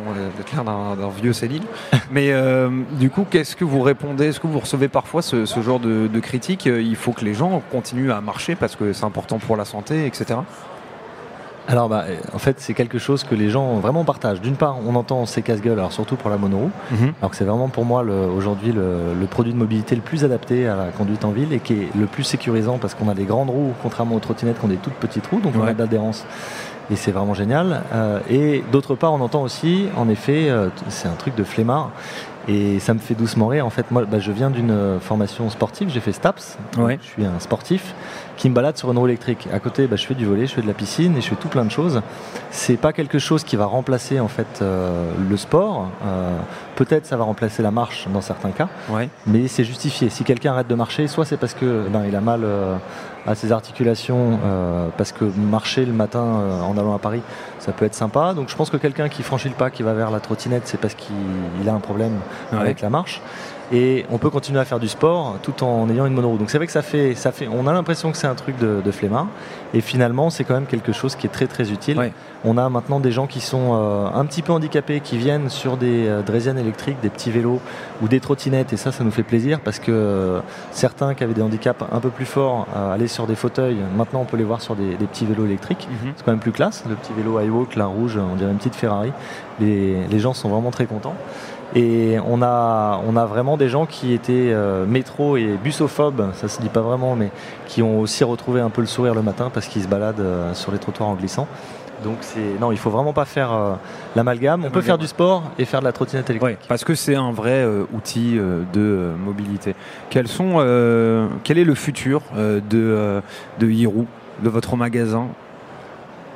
l'air 0.52 0.64
d'un, 0.64 1.08
vieux 1.20 1.32
sénile. 1.32 1.62
Mais 2.10 2.32
euh, 2.32 2.68
du 2.92 3.10
coup 3.10 3.26
qu'est-ce 3.28 3.56
que 3.56 3.64
vous 3.64 3.80
répondez? 3.80 4.26
Est-ce 4.26 4.40
que 4.40 4.46
vous 4.46 4.60
recevez 4.60 4.88
parfois 4.88 5.22
ce, 5.22 5.44
genre 5.60 5.80
de, 5.80 6.06
de 6.06 6.20
critiques? 6.20 6.66
Il 6.66 6.96
faut 6.96 7.12
que 7.12 7.24
les 7.24 7.34
gens 7.34 7.62
continuent 7.70 8.10
à 8.10 8.20
marcher 8.20 8.54
parce 8.54 8.76
que 8.76 8.92
c'est 8.92 9.04
important 9.04 9.38
pour 9.38 9.56
la 9.56 9.64
santé 9.64 10.06
etc 10.06 10.40
alors 11.68 11.88
bah, 11.88 12.04
en 12.32 12.38
fait 12.38 12.60
c'est 12.60 12.74
quelque 12.74 12.98
chose 12.98 13.24
que 13.24 13.34
les 13.34 13.50
gens 13.50 13.74
vraiment 13.76 14.04
partagent. 14.04 14.40
D'une 14.40 14.56
part 14.56 14.76
on 14.86 14.94
entend 14.94 15.26
ces 15.26 15.42
casse-gueules, 15.42 15.78
alors 15.78 15.92
surtout 15.92 16.16
pour 16.16 16.30
la 16.30 16.36
monoroue, 16.36 16.70
mhm. 16.90 17.12
alors 17.20 17.30
que 17.30 17.36
c'est 17.36 17.44
vraiment 17.44 17.68
pour 17.68 17.84
moi 17.84 18.02
aujourd'hui 18.02 18.72
le, 18.72 19.26
produit 19.26 19.52
de 19.52 19.58
mobilité 19.58 19.94
le 19.94 20.02
plus 20.02 20.24
adapté 20.24 20.68
à 20.68 20.76
la 20.76 20.86
conduite 20.86 21.24
en 21.24 21.30
ville 21.30 21.52
et 21.52 21.58
qui 21.58 21.74
est 21.74 21.88
le 21.98 22.06
plus 22.06 22.22
sécurisant 22.22 22.78
parce 22.78 22.94
qu'on 22.94 23.08
a 23.08 23.14
des 23.14 23.24
grandes 23.24 23.50
roues 23.50 23.72
contrairement 23.82 24.16
aux 24.16 24.20
trottinettes 24.20 24.58
qui 24.58 24.64
ont 24.64 24.68
des 24.68 24.76
toutes 24.76 24.94
petites 24.94 25.26
roues, 25.26 25.40
donc 25.40 25.54
on 25.58 25.66
a 25.66 25.74
d'adhérence 25.74 26.24
et 26.90 26.96
c'est 26.96 27.10
vraiment 27.10 27.34
génial. 27.34 27.82
Euh, 27.92 28.20
et 28.30 28.62
d'autre 28.70 28.94
part 28.94 29.12
on 29.12 29.20
entend 29.20 29.42
aussi 29.42 29.86
en 29.96 30.08
effet 30.08 30.48
euh, 30.48 30.68
c'est 30.88 31.08
un 31.08 31.14
truc 31.14 31.34
de 31.34 31.44
flemmard 31.44 31.90
et 32.48 32.78
ça 32.78 32.94
me 32.94 33.00
fait 33.00 33.14
doucement 33.14 33.48
rire. 33.48 33.66
En 33.66 33.70
fait, 33.70 33.90
moi, 33.90 34.04
bah, 34.04 34.20
je 34.20 34.30
viens 34.30 34.50
d'une 34.50 35.00
formation 35.00 35.50
sportive, 35.50 35.88
j'ai 35.88 35.98
fait 35.98 36.12
STAPS. 36.12 36.58
Je 36.78 36.96
suis 37.04 37.24
un 37.24 37.40
sportif 37.40 37.92
qui 38.36 38.50
me 38.50 38.54
balade 38.54 38.76
sur 38.76 38.90
une 38.90 38.98
roue 38.98 39.06
électrique. 39.06 39.48
À 39.52 39.58
côté, 39.58 39.86
bah, 39.86 39.96
je 39.96 40.06
fais 40.06 40.14
du 40.14 40.26
volet, 40.26 40.46
je 40.46 40.54
fais 40.54 40.62
de 40.62 40.66
la 40.66 40.74
piscine 40.74 41.16
et 41.16 41.20
je 41.20 41.28
fais 41.28 41.36
tout 41.36 41.48
plein 41.48 41.64
de 41.64 41.70
choses. 41.70 42.02
C'est 42.50 42.76
pas 42.76 42.92
quelque 42.92 43.18
chose 43.18 43.44
qui 43.44 43.56
va 43.56 43.66
remplacer 43.66 44.20
en 44.20 44.28
fait 44.28 44.60
euh, 44.62 45.12
le 45.28 45.36
sport. 45.36 45.88
Euh, 46.04 46.38
peut-être 46.76 47.06
ça 47.06 47.16
va 47.16 47.24
remplacer 47.24 47.62
la 47.62 47.70
marche 47.70 48.06
dans 48.12 48.20
certains 48.20 48.50
cas, 48.50 48.68
mais 49.26 49.48
c'est 49.48 49.64
justifié. 49.64 50.10
Si 50.10 50.24
quelqu'un 50.24 50.52
arrête 50.52 50.68
de 50.68 50.74
marcher, 50.74 51.08
soit 51.08 51.24
c'est 51.24 51.36
parce 51.36 51.54
que 51.54 51.88
ben, 51.88 52.04
il 52.06 52.14
a 52.14 52.20
mal 52.20 52.40
euh, 52.44 52.76
à 53.26 53.34
ses 53.34 53.50
articulations, 53.50 54.38
parce 54.96 55.10
que 55.10 55.24
marcher 55.24 55.84
le 55.84 55.92
matin 55.92 56.22
en 56.62 56.78
allant 56.78 56.94
à 56.94 57.00
Paris, 57.00 57.22
ça 57.58 57.72
peut 57.72 57.84
être 57.84 57.94
sympa. 57.94 58.34
Donc 58.34 58.48
je 58.48 58.54
pense 58.54 58.70
que 58.70 58.76
quelqu'un 58.76 59.08
qui 59.08 59.24
franchit 59.24 59.48
le 59.48 59.56
pas, 59.56 59.68
qui 59.68 59.82
va 59.82 59.94
vers 59.94 60.12
la 60.12 60.20
trottinette, 60.20 60.62
c'est 60.66 60.78
parce 60.78 60.94
qu'il 60.94 61.68
a 61.68 61.72
un 61.72 61.80
problème 61.80 62.20
avec 62.52 62.82
la 62.82 62.88
marche 62.88 63.20
et 63.72 64.04
on 64.10 64.18
peut 64.18 64.30
continuer 64.30 64.60
à 64.60 64.64
faire 64.64 64.78
du 64.78 64.88
sport 64.88 65.36
tout 65.42 65.64
en 65.64 65.88
ayant 65.90 66.06
une 66.06 66.14
monoroue. 66.14 66.38
Donc 66.38 66.50
c'est 66.50 66.58
vrai 66.58 66.66
que 66.66 66.72
ça 66.72 66.82
fait, 66.82 67.14
ça 67.14 67.32
fait, 67.32 67.48
on 67.48 67.66
a 67.66 67.72
l'impression 67.72 68.12
que 68.12 68.16
c'est 68.16 68.26
un 68.26 68.34
truc 68.34 68.58
de, 68.58 68.80
de, 68.84 68.90
flemmard, 68.90 69.26
et 69.74 69.80
finalement 69.80 70.30
c'est 70.30 70.44
quand 70.44 70.54
même 70.54 70.66
quelque 70.66 70.92
chose 70.92 71.16
qui 71.16 71.26
est 71.26 71.30
très 71.30 71.46
très 71.46 71.70
utile. 71.70 72.12
On 72.44 72.58
a 72.58 72.68
maintenant 72.68 73.00
des 73.00 73.10
gens 73.10 73.26
qui 73.26 73.40
sont 73.40 73.72
euh, 73.72 74.08
un 74.14 74.24
petit 74.24 74.42
peu 74.42 74.52
handicapés, 74.52 75.00
qui 75.00 75.18
viennent 75.18 75.48
sur 75.48 75.76
des 75.76 76.06
euh, 76.06 76.58
électriques, 76.58 76.98
des 77.02 77.08
petits 77.08 77.30
vélos 77.30 77.60
ou 78.02 78.08
des 78.08 78.20
trottinettes, 78.20 78.72
et 78.72 78.76
ça, 78.76 78.92
ça 78.92 79.02
nous 79.02 79.10
fait 79.10 79.24
plaisir 79.24 79.60
parce 79.60 79.78
que 79.78 79.90
euh, 79.90 80.40
certains 80.70 81.14
qui 81.14 81.24
avaient 81.24 81.34
des 81.34 81.42
handicaps 81.42 81.82
un 81.90 82.00
peu 82.00 82.10
plus 82.10 82.24
forts 82.24 82.66
euh, 82.76 82.94
allaient 82.94 83.08
sur 83.08 83.26
des 83.26 83.34
fauteuils. 83.34 83.78
Maintenant, 83.96 84.20
on 84.20 84.24
peut 84.24 84.36
les 84.36 84.44
voir 84.44 84.60
sur 84.60 84.76
des, 84.76 84.94
petits 84.94 85.26
vélos 85.26 85.46
électriques. 85.46 85.88
Mhm. 85.90 86.12
C'est 86.16 86.24
quand 86.24 86.32
même 86.32 86.40
plus 86.40 86.52
classe. 86.52 86.84
Le 86.88 86.94
petit 86.94 87.12
vélo 87.12 87.40
iWalk, 87.40 87.76
la 87.76 87.86
rouge, 87.86 88.16
on 88.16 88.36
dirait 88.36 88.50
une 88.50 88.58
petite 88.58 88.74
Ferrari. 88.74 89.12
Les, 89.60 90.06
les 90.06 90.18
gens 90.18 90.34
sont 90.34 90.48
vraiment 90.48 90.70
très 90.70 90.86
contents. 90.86 91.14
Et 91.74 92.16
on 92.24 92.42
a, 92.42 93.00
on 93.06 93.16
a 93.16 93.26
vraiment 93.26 93.56
des 93.56 93.68
gens 93.68 93.86
qui 93.86 94.12
étaient 94.12 94.52
euh, 94.52 94.86
métro 94.86 95.36
et 95.36 95.58
busophobes, 95.62 96.30
ça 96.34 96.48
se 96.48 96.60
dit 96.60 96.68
pas 96.68 96.80
vraiment, 96.80 97.16
mais 97.16 97.30
qui 97.66 97.82
ont 97.82 98.00
aussi 98.00 98.24
retrouvé 98.24 98.60
un 98.60 98.70
peu 98.70 98.80
le 98.80 98.86
sourire 98.86 99.14
le 99.14 99.22
matin 99.22 99.50
parce 99.52 99.66
qu'ils 99.66 99.82
se 99.82 99.88
baladent 99.88 100.20
euh, 100.20 100.54
sur 100.54 100.72
les 100.72 100.78
trottoirs 100.78 101.08
en 101.08 101.14
glissant. 101.14 101.48
Donc 102.04 102.18
c'est 102.20 102.60
non, 102.60 102.72
il 102.72 102.78
faut 102.78 102.90
vraiment 102.90 103.14
pas 103.14 103.24
faire 103.24 103.52
euh, 103.52 103.72
l'amalgame. 104.14 104.64
On 104.66 104.70
peut 104.70 104.82
faire 104.82 104.98
du 104.98 105.06
sport 105.06 105.42
et 105.58 105.64
faire 105.64 105.80
de 105.80 105.86
la 105.86 105.92
trottinette 105.92 106.30
électrique. 106.30 106.58
parce 106.68 106.84
que 106.84 106.94
c'est 106.94 107.16
un 107.16 107.32
vrai 107.32 107.66
outil 107.92 108.38
de 108.38 109.10
mobilité. 109.18 109.74
Quels 110.10 110.28
sont, 110.28 110.56
quel 111.42 111.58
est 111.58 111.64
le 111.64 111.74
futur 111.74 112.20
de 112.34 113.22
de 113.58 113.70
Hirou, 113.70 114.06
de 114.42 114.48
votre 114.50 114.76
magasin? 114.76 115.28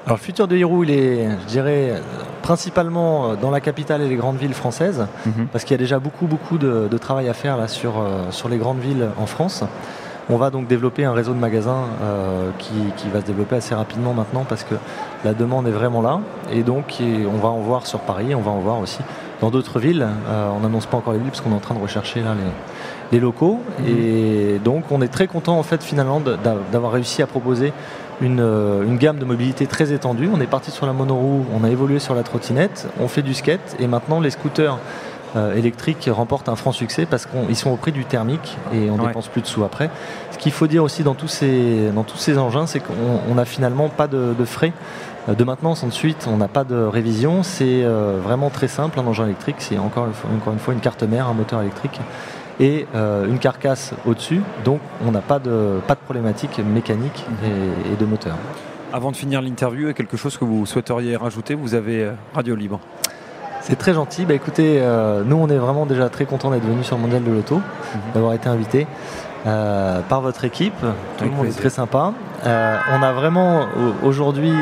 Alors 0.07 0.16
le 0.16 0.23
futur 0.23 0.49
de 0.49 0.57
Hirou, 0.57 0.85
il 0.85 0.90
est, 0.90 1.28
je 1.42 1.47
dirais, 1.47 2.00
principalement 2.42 3.35
dans 3.35 3.50
la 3.50 3.61
capitale 3.61 4.02
et 4.02 4.09
les 4.09 4.16
grandes 4.16 4.38
villes 4.38 4.54
françaises, 4.54 5.07
mhm. 5.26 5.47
parce 5.52 5.64
qu'il 5.64 5.75
y 5.75 5.78
a 5.78 5.83
déjà 5.83 5.99
beaucoup, 5.99 6.26
beaucoup 6.26 6.59
de, 6.59 6.88
travail 6.99 7.28
à 7.28 7.35
faire 7.35 7.57
là 7.57 7.69
sur, 7.69 7.99
euh, 7.99 8.30
sur 8.30 8.49
les 8.49 8.57
grandes 8.57 8.80
villes 8.80 9.09
en 9.19 9.26
France. 9.26 9.64
On 10.33 10.37
va 10.37 10.50
donc 10.50 10.69
développer 10.69 11.04
un 11.04 11.12
réseau 11.12 11.33
de 11.33 11.38
magasins 11.38 11.87
euh, 12.02 12.50
qui, 12.59 13.09
va 13.12 13.21
se 13.21 13.26
développer 13.26 13.57
assez 13.57 13.75
rapidement 13.75 14.14
maintenant 14.14 14.45
parce 14.49 14.62
que 14.62 14.76
la 15.25 15.35
demande 15.35 15.66
est 15.66 15.73
vraiment 15.73 16.02
là. 16.02 16.21
Et 16.52 16.62
donc 16.62 16.99
on 17.00 17.38
va 17.38 17.49
en 17.49 17.59
voir 17.59 17.85
sur 17.85 17.99
Paris, 17.99 18.33
on 18.37 18.40
va 18.40 18.52
en 18.52 18.61
voir 18.61 18.78
aussi 18.78 19.00
dans 19.40 19.50
d'autres 19.50 19.80
villes. 19.80 20.07
Euh, 20.28 20.50
on 20.57 20.61
n'annonce 20.61 20.87
pas 20.87 20.99
encore 20.99 21.14
les 21.14 21.19
villes 21.19 21.30
parce 21.30 21.40
qu'on 21.40 21.50
est 21.50 21.57
en 21.57 21.61
train 21.61 21.75
de 21.75 21.80
rechercher 21.80 22.21
là 22.21 22.35
les, 22.35 23.16
les 23.16 23.21
locaux. 23.21 23.61
Mhm. 23.80 23.87
Et 23.88 24.61
donc 24.62 24.85
on 24.92 25.02
est 25.02 25.09
très 25.09 25.26
content 25.26 25.59
en 25.59 25.64
fait 25.64 25.83
finalement 25.83 26.21
d'avoir 26.21 26.92
réussi 26.92 27.23
à 27.23 27.26
proposer 27.26 27.73
euh, 28.23 28.83
une, 28.85 28.99
gamme 28.99 29.19
de 29.19 29.25
mobilité 29.25 29.67
très 29.67 29.93
étendue. 29.93 30.29
On 30.33 30.41
est 30.41 30.47
parti 30.47 30.71
sur 30.71 30.87
la 30.87 30.93
monoroue, 30.93 31.47
on 31.55 31.65
a 31.65 31.71
évolué 31.71 31.99
sur 31.99 32.15
la 32.15 32.23
trottinette, 32.23 32.89
on 33.00 33.09
fait 33.09 33.23
du 33.23 33.35
skate 33.35 33.77
et 33.79 33.87
maintenant 33.87 34.21
les 34.21 34.31
scooters 34.31 34.79
euh, 35.37 35.55
électriques 35.55 36.09
remportent 36.12 36.49
un 36.49 36.57
franc 36.57 36.73
succès 36.73 37.07
parce 37.07 37.27
qu'ils 37.27 37.57
sont 37.57 37.71
au 37.71 37.77
prix 37.77 37.93
du 37.93 38.05
thermique 38.05 38.59
et 38.75 38.91
on 38.91 38.97
ne 38.97 39.07
dépense 39.07 39.29
plus 39.29 39.41
de 39.41 39.47
sous 39.47 39.65
après. 39.65 39.91
Ce 40.33 40.38
qu'il 40.38 40.53
faut 40.53 40.66
dire 40.66 40.83
aussi 40.83 41.03
dans 41.03 41.14
tous 41.14 41.29
ces, 41.29 41.90
dans 41.94 42.03
tous 42.03 42.18
ces 42.18 42.37
engins, 42.37 42.66
c'est 42.66 42.81
qu'on 42.81 43.35
n'a 43.35 43.44
finalement 43.44 43.88
pas 43.88 44.07
de, 44.07 44.35
frais 44.44 44.73
euh, 45.29 45.35
de 45.35 45.44
maintenance 45.44 45.83
ensuite, 45.83 46.29
on 46.31 46.37
n'a 46.37 46.49
pas 46.49 46.64
de 46.64 46.77
révision, 46.77 47.42
c'est 47.42 47.85
vraiment 47.85 48.51
très 48.51 48.68
simple 48.68 48.99
un 49.01 49.07
engin 49.07 49.25
électrique, 49.25 49.57
c'est 49.61 49.79
encore, 49.79 50.09
encore 50.37 50.53
une 50.53 50.59
fois 50.59 50.75
une 50.75 50.81
carte 50.81 51.05
mère, 51.05 51.27
un 51.27 51.35
moteur 51.35 51.62
électrique 51.62 52.01
et 52.61 52.87
euh, 52.94 53.27
une 53.27 53.38
carcasse 53.38 53.94
au-dessus. 54.07 54.42
Donc 54.64 54.81
on 55.05 55.11
n'a 55.11 55.23
pas 55.23 55.38
de, 55.38 55.81
pas 55.88 55.94
de 55.94 56.01
problématique 56.01 56.59
mécanique 56.59 57.27
et, 57.44 57.96
de 57.96 58.05
moteur. 58.05 58.37
Avant 58.92 59.11
de 59.11 59.16
finir 59.16 59.40
l'interview, 59.40 59.92
quelque 59.94 60.16
chose 60.16 60.37
que 60.37 60.44
vous 60.44 60.66
souhaiteriez 60.66 61.16
rajouter, 61.16 61.55
vous 61.55 61.75
avez 61.75 62.05
euh, 62.05 62.12
Radio 62.35 62.55
Libre. 62.55 62.81
C'est 63.62 63.77
très 63.77 63.94
gentil. 63.94 64.27
Bah, 64.27 64.35
écoutez, 64.35 64.79
euh, 64.81 65.23
nous 65.25 65.37
on 65.37 65.49
est 65.49 65.59
vraiment 65.59 65.87
déjà 65.87 66.09
très 66.09 66.27
contents 66.27 66.51
d'être 66.51 66.66
venus 66.66 66.87
sur 66.87 66.96
le 66.96 67.03
Mondial 67.03 67.25
de 67.25 67.31
l'Auto, 67.31 67.57
mhm. 67.57 67.62
d'avoir 68.14 68.35
été 68.35 68.49
invités 68.49 68.87
par 69.42 70.20
votre 70.20 70.44
équipe. 70.44 70.75
Tout 71.16 71.25
le 71.25 71.31
monde 71.31 71.46
est 71.46 71.59
très 71.59 71.70
sympa. 71.70 72.12
on 72.44 73.03
a 73.03 73.12
vraiment 73.14 73.68
aujourd'hui 74.03 74.53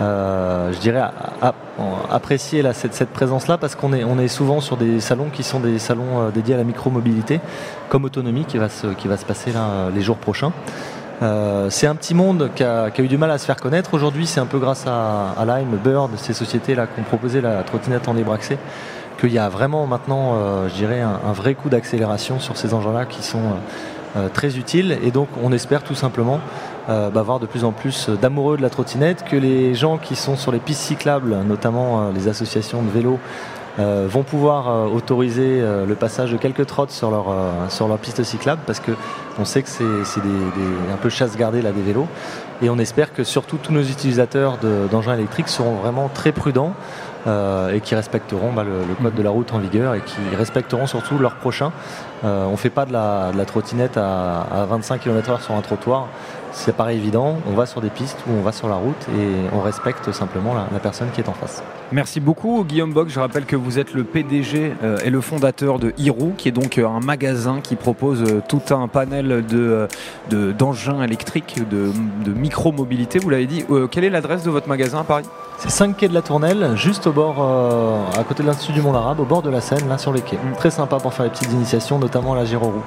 euh, 0.00 0.72
je 0.72 0.78
dirais, 0.78 1.02
apprécier 2.10 2.64
cette, 2.72 3.10
présence-là 3.10 3.58
parce 3.58 3.76
qu'on 3.76 3.92
est, 3.92 4.02
on 4.02 4.18
est 4.18 4.28
souvent 4.28 4.60
sur 4.60 4.76
des 4.76 5.00
salons 5.00 5.28
qui 5.32 5.42
sont 5.42 5.60
des 5.60 5.78
salons 5.78 6.20
euh, 6.20 6.30
dédiés 6.30 6.54
à 6.54 6.58
la 6.58 6.64
micromobilité, 6.64 7.40
comme 7.88 8.04
Autonomie 8.04 8.44
qui 8.44 8.58
va 8.58 8.68
se, 8.68 8.88
qui 8.88 9.06
va 9.06 9.16
se 9.16 9.24
passer 9.24 9.52
là, 9.52 9.90
les 9.94 10.02
jours 10.02 10.16
prochains. 10.16 10.52
Euh, 11.22 11.70
c'est 11.70 11.86
un 11.86 11.94
petit 11.94 12.14
monde 12.14 12.50
qui 12.56 12.64
a, 12.64 12.90
eu 12.98 13.06
du 13.06 13.18
mal 13.18 13.30
à 13.30 13.38
se 13.38 13.46
faire 13.46 13.56
connaître. 13.56 13.94
Aujourd'hui, 13.94 14.26
c'est 14.26 14.40
un 14.40 14.46
peu 14.46 14.58
grâce 14.58 14.84
à, 14.86 15.30
à 15.38 15.44
Lime, 15.44 15.78
Bird, 15.82 16.10
ces 16.16 16.32
sociétés-là 16.32 16.88
qui 16.88 17.00
ont 17.00 17.04
proposé 17.04 17.40
la 17.40 17.62
trottinette 17.62 18.08
en 18.08 18.14
libre 18.14 18.32
accès, 18.32 18.58
qu'il 19.20 19.32
y 19.32 19.38
a 19.38 19.48
vraiment 19.48 19.86
maintenant, 19.86 20.36
je 20.68 20.74
dirais, 20.74 21.00
un, 21.02 21.32
vrai 21.32 21.54
coup 21.54 21.68
d'accélération 21.68 22.40
sur 22.40 22.56
ces 22.56 22.74
engins-là 22.74 23.04
qui 23.04 23.22
sont 23.22 23.42
très 24.32 24.56
utiles. 24.56 24.98
Et 25.02 25.10
donc, 25.10 25.28
on 25.42 25.52
espère 25.52 25.82
tout 25.82 25.94
simplement 25.94 26.40
euh, 26.90 27.08
bah, 27.08 27.22
voir 27.22 27.40
de 27.40 27.46
plus 27.46 27.64
en 27.64 27.72
plus 27.72 28.10
d'amoureux 28.10 28.58
de 28.58 28.62
la 28.62 28.68
trottinette, 28.68 29.24
que 29.24 29.36
les 29.36 29.74
gens 29.74 29.96
qui 29.96 30.16
sont 30.16 30.36
sur 30.36 30.52
les 30.52 30.58
pistes 30.58 30.82
cyclables, 30.82 31.34
notamment 31.46 32.02
euh, 32.02 32.12
les 32.14 32.28
associations 32.28 32.82
de 32.82 32.90
vélos, 32.90 33.18
euh, 33.78 34.06
vont 34.08 34.22
pouvoir 34.22 34.92
autoriser 34.92 35.60
le 35.60 35.94
passage 35.96 36.30
de 36.30 36.36
quelques 36.36 36.66
trottes 36.66 36.92
sur 36.92 37.10
leur, 37.10 37.34
sur 37.70 37.88
leur 37.88 37.98
piste 37.98 38.22
cyclable 38.22 38.62
parce 38.68 38.78
que 38.78 38.92
on 39.36 39.44
sait 39.44 39.62
que 39.62 39.68
c'est 39.68 39.82
un 39.82 40.96
peu 41.02 41.08
chasse 41.08 41.36
gardée 41.36 41.60
là 41.60 41.72
des 41.72 41.82
vélos 41.82 42.06
et 42.62 42.70
on 42.70 42.78
espère 42.78 43.12
que 43.12 43.24
surtout 43.24 43.56
tous 43.56 43.72
nos 43.72 43.82
utilisateurs 43.82 44.58
d'engins 44.92 45.14
électriques 45.14 45.48
seront 45.48 45.74
vraiment 45.74 46.08
très 46.08 46.30
prudents 46.30 46.72
et 47.26 47.80
qui 47.80 47.94
respecteront 47.94 48.52
bah, 48.52 48.64
le, 48.64 48.94
code 49.02 49.14
de 49.14 49.22
la 49.22 49.30
route 49.30 49.52
en 49.52 49.58
vigueur 49.58 49.94
et 49.94 50.00
qui 50.00 50.20
respecteront 50.36 50.86
surtout 50.86 51.18
leur 51.18 51.36
prochain. 51.36 51.72
on 52.22 52.50
ne 52.50 52.56
fait 52.56 52.70
pas 52.70 52.84
de 52.84 52.92
la, 52.92 53.44
trottinette 53.46 53.96
à, 53.96 54.40
à 54.40 54.64
25 54.66 55.00
km/h 55.00 55.40
sur 55.40 55.54
un 55.54 55.62
trottoir 55.62 56.08
c'est 56.54 56.74
paraît 56.74 56.94
évident, 56.94 57.36
on 57.50 57.54
va 57.54 57.66
sur 57.66 57.80
des 57.80 57.90
pistes 57.90 58.18
ou 58.28 58.32
on 58.38 58.42
va 58.42 58.52
sur 58.52 58.68
la 58.68 58.76
route 58.76 59.08
et 59.18 59.54
on 59.54 59.60
respecte 59.60 60.12
simplement 60.12 60.54
la, 60.54 60.78
personne 60.78 61.08
qui 61.12 61.20
est 61.20 61.28
en 61.28 61.32
face. 61.32 61.62
Merci 61.92 62.20
beaucoup 62.20 62.64
Guillaume 62.64 62.92
Bock. 62.92 63.08
Je 63.08 63.18
rappelle 63.18 63.44
que 63.44 63.56
vous 63.56 63.78
êtes 63.78 63.92
le 63.92 64.04
PDG 64.04 64.72
euh, 64.82 64.98
et 65.04 65.10
le 65.10 65.20
fondateur 65.20 65.78
de 65.78 65.92
Hirou, 65.98 66.32
qui 66.36 66.48
est 66.48 66.52
donc 66.52 66.78
euh, 66.78 66.86
un 66.86 67.00
magasin 67.00 67.60
qui 67.60 67.74
propose 67.74 68.22
euh, 68.22 68.40
tout 68.48 68.62
un 68.70 68.86
panel 68.88 69.44
de, 69.46 69.88
d'engins 70.52 71.02
électriques, 71.02 71.60
de, 71.68 71.90
de 72.24 72.32
micro-mobilité. 72.32 73.18
Vous 73.18 73.30
l'avez 73.30 73.46
dit. 73.46 73.64
quelle 73.90 74.04
est 74.04 74.10
l'adresse 74.10 74.44
de 74.44 74.50
votre 74.50 74.68
magasin 74.68 75.00
à 75.00 75.04
Paris? 75.04 75.24
C'est 75.58 75.70
5 75.70 75.96
quais 75.96 76.08
de 76.08 76.14
la 76.14 76.22
Tournelle, 76.22 76.70
juste 76.76 77.06
au 77.06 77.12
bord, 77.12 77.40
à 78.16 78.24
côté 78.24 78.42
de 78.42 78.48
l'Institut 78.48 78.72
du 78.72 78.82
Monde 78.82 78.96
Arabe, 78.96 79.20
au 79.20 79.24
bord 79.24 79.42
de 79.42 79.50
la 79.50 79.60
Seine, 79.60 79.88
là 79.88 79.98
sur 79.98 80.12
les 80.12 80.20
quais. 80.20 80.36
Mm. 80.36 80.56
Très 80.56 80.70
sympa 80.70 80.96
pour 80.98 81.12
faire 81.12 81.24
les 81.24 81.30
petites 81.30 81.52
initiations, 81.52 81.98
notamment 81.98 82.34
la 82.34 82.44
Giroroux. 82.44 82.82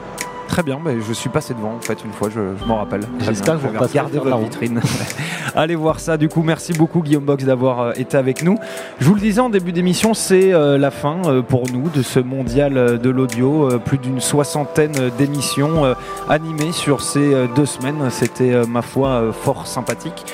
Très 0.57 0.63
bien, 0.63 0.79
mais 0.83 0.99
je 1.07 1.13
suis 1.13 1.29
passé 1.29 1.53
devant 1.53 1.75
en 1.75 1.81
fait 1.81 2.03
une 2.03 2.11
fois, 2.11 2.29
je, 2.33 2.41
m'en 2.65 2.77
rappelle. 2.77 3.01
J'espère 3.19 3.61
que 3.61 3.67
vous 3.67 3.77
regardez 3.79 4.17
votre 4.17 4.39
vitrine. 4.39 4.81
Allez 5.55 5.75
voir 5.75 5.99
ça. 5.99 6.17
Du 6.17 6.29
coup, 6.29 6.41
merci 6.41 6.73
beaucoup 6.73 7.03
Guillaume 7.03 7.25
Box 7.25 7.43
d'avoir 7.43 7.79
euh, 7.79 7.91
été 7.95 8.17
avec 8.17 8.41
nous. 8.41 8.57
Je 8.99 9.05
vous 9.05 9.13
le 9.13 9.21
disais 9.21 9.39
en 9.39 9.51
début 9.51 9.71
d'émission, 9.71 10.15
c'est 10.15 10.51
euh, 10.51 10.79
la 10.79 10.89
fin 10.89 11.21
euh, 11.25 11.43
pour 11.43 11.69
nous 11.71 11.89
de 11.89 12.01
ce 12.01 12.19
mondial 12.19 12.97
de 12.97 13.09
l'audio. 13.11 13.69
plus 13.85 13.99
d'une 13.99 14.19
soixantaine 14.19 15.11
d'émissions 15.19 15.95
animées 16.27 16.71
sur 16.71 17.01
ces 17.01 17.47
deux 17.55 17.67
semaines. 17.67 18.09
C'était 18.09 18.65
ma 18.65 18.81
foi 18.81 19.31
fort 19.33 19.67
sympathique. 19.67 20.25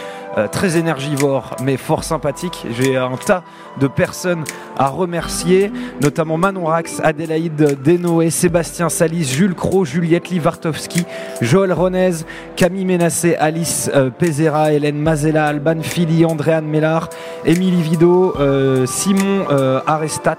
Très 0.52 0.78
énergivore 0.78 1.56
mais 1.64 1.78
fort 1.78 2.04
sympathique. 2.04 2.66
J'ai 2.72 2.98
un 2.98 3.18
tas 3.18 3.44
de 3.80 3.88
personnes 3.88 4.44
à 4.78 4.88
remercier, 4.88 5.72
notamment 6.02 6.38
Manon 6.38 6.66
Rax, 6.66 7.00
Adélaïde 7.04 7.78
Denoé, 7.84 8.30
Sébastien 8.30 8.90
Salis, 8.90 9.26
Jules 9.26 9.56
Cro, 9.56 9.86
Juliette 9.86 10.30
Livartowski, 10.30 11.06
Joël 11.42 11.74
Ronez, 11.74 12.12
Camille 12.56 12.86
Ménassé, 12.86 13.36
Alice 13.36 13.90
euh, 13.94 14.10
Pézera, 14.10 14.74
Hélène 14.74 14.98
Mazella, 14.98 15.48
Alban 15.48 15.82
Fili, 15.82 16.26
Andréane 16.26 16.66
Mellard, 16.66 17.10
Émilie 17.46 17.82
Vido, 17.82 18.34
euh, 18.40 18.86
Simon 18.86 19.46
euh, 19.52 19.80
Arestat, 19.86 20.38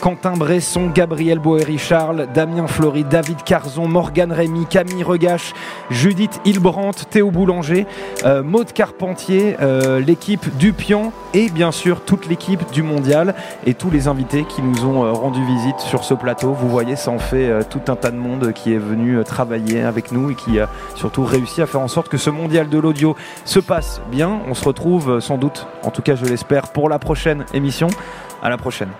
Quentin 0.00 0.34
Bresson, 0.34 0.90
Gabriel 0.94 1.38
Boéry 1.38 1.78
Charles, 1.78 2.28
Damien 2.34 2.66
Flory, 2.66 3.04
David 3.04 3.42
Carzon, 3.42 3.88
Morgane 3.88 4.32
Rémy, 4.32 4.66
Camille 4.66 5.02
Regache, 5.02 5.52
Judith 5.90 6.40
Hilbrandt, 6.44 7.06
Théo 7.10 7.30
Boulanger, 7.30 7.86
euh, 8.24 8.42
Maude 8.42 8.72
Carpentier, 8.72 9.56
euh, 9.60 10.00
l'équipe 10.00 10.56
du 10.56 10.72
Pion 10.72 11.12
et 11.34 11.48
bien 11.50 11.72
sûr 11.72 12.02
toute 12.04 12.28
l'équipe 12.28 12.70
du 12.72 12.82
Mondial 12.82 13.34
et 13.64 13.74
tous 13.74 13.90
les 13.90 14.08
invités 14.08 14.44
qui 14.44 14.62
nous 14.62 14.84
ont 14.84 15.04
euh, 15.04 15.12
rendu 15.12 15.44
visite 15.44 15.80
sur 15.80 16.04
ce 16.04 16.14
plateau. 16.14 16.52
Vous 16.52 16.68
voyez, 16.68 16.96
ça 16.96 17.10
en 17.10 17.18
fait 17.18 17.48
euh, 17.48 17.62
tout 17.68 17.80
un 17.88 17.96
tas 17.96 18.10
de 18.10 18.16
monde 18.16 18.52
qui 18.52 18.74
est 18.74 18.78
venu 18.78 19.22
travailler 19.24 19.82
avec 19.82 20.12
nous 20.12 20.30
et 20.30 20.34
qui 20.34 20.60
a 20.60 20.68
surtout 20.94 21.24
réussi 21.24 21.62
à 21.62 21.66
faire 21.66 21.80
en 21.80 21.88
sorte 21.88 22.08
que 22.08 22.18
ce 22.18 22.30
Mondial 22.30 22.68
de 22.68 22.78
l'audio 22.78 23.16
se 23.44 23.60
passe 23.60 24.00
bien. 24.10 24.40
On 24.48 24.54
se 24.54 24.64
retrouve 24.64 25.20
sans 25.20 25.38
doute, 25.38 25.66
en 25.82 25.90
tout 25.90 26.02
cas 26.02 26.14
je 26.16 26.24
l'espère, 26.24 26.68
pour 26.68 26.88
la 26.88 26.98
prochaine 26.98 27.44
émission. 27.54 27.88
À 28.42 28.50
la 28.50 28.58
prochaine. 28.58 28.90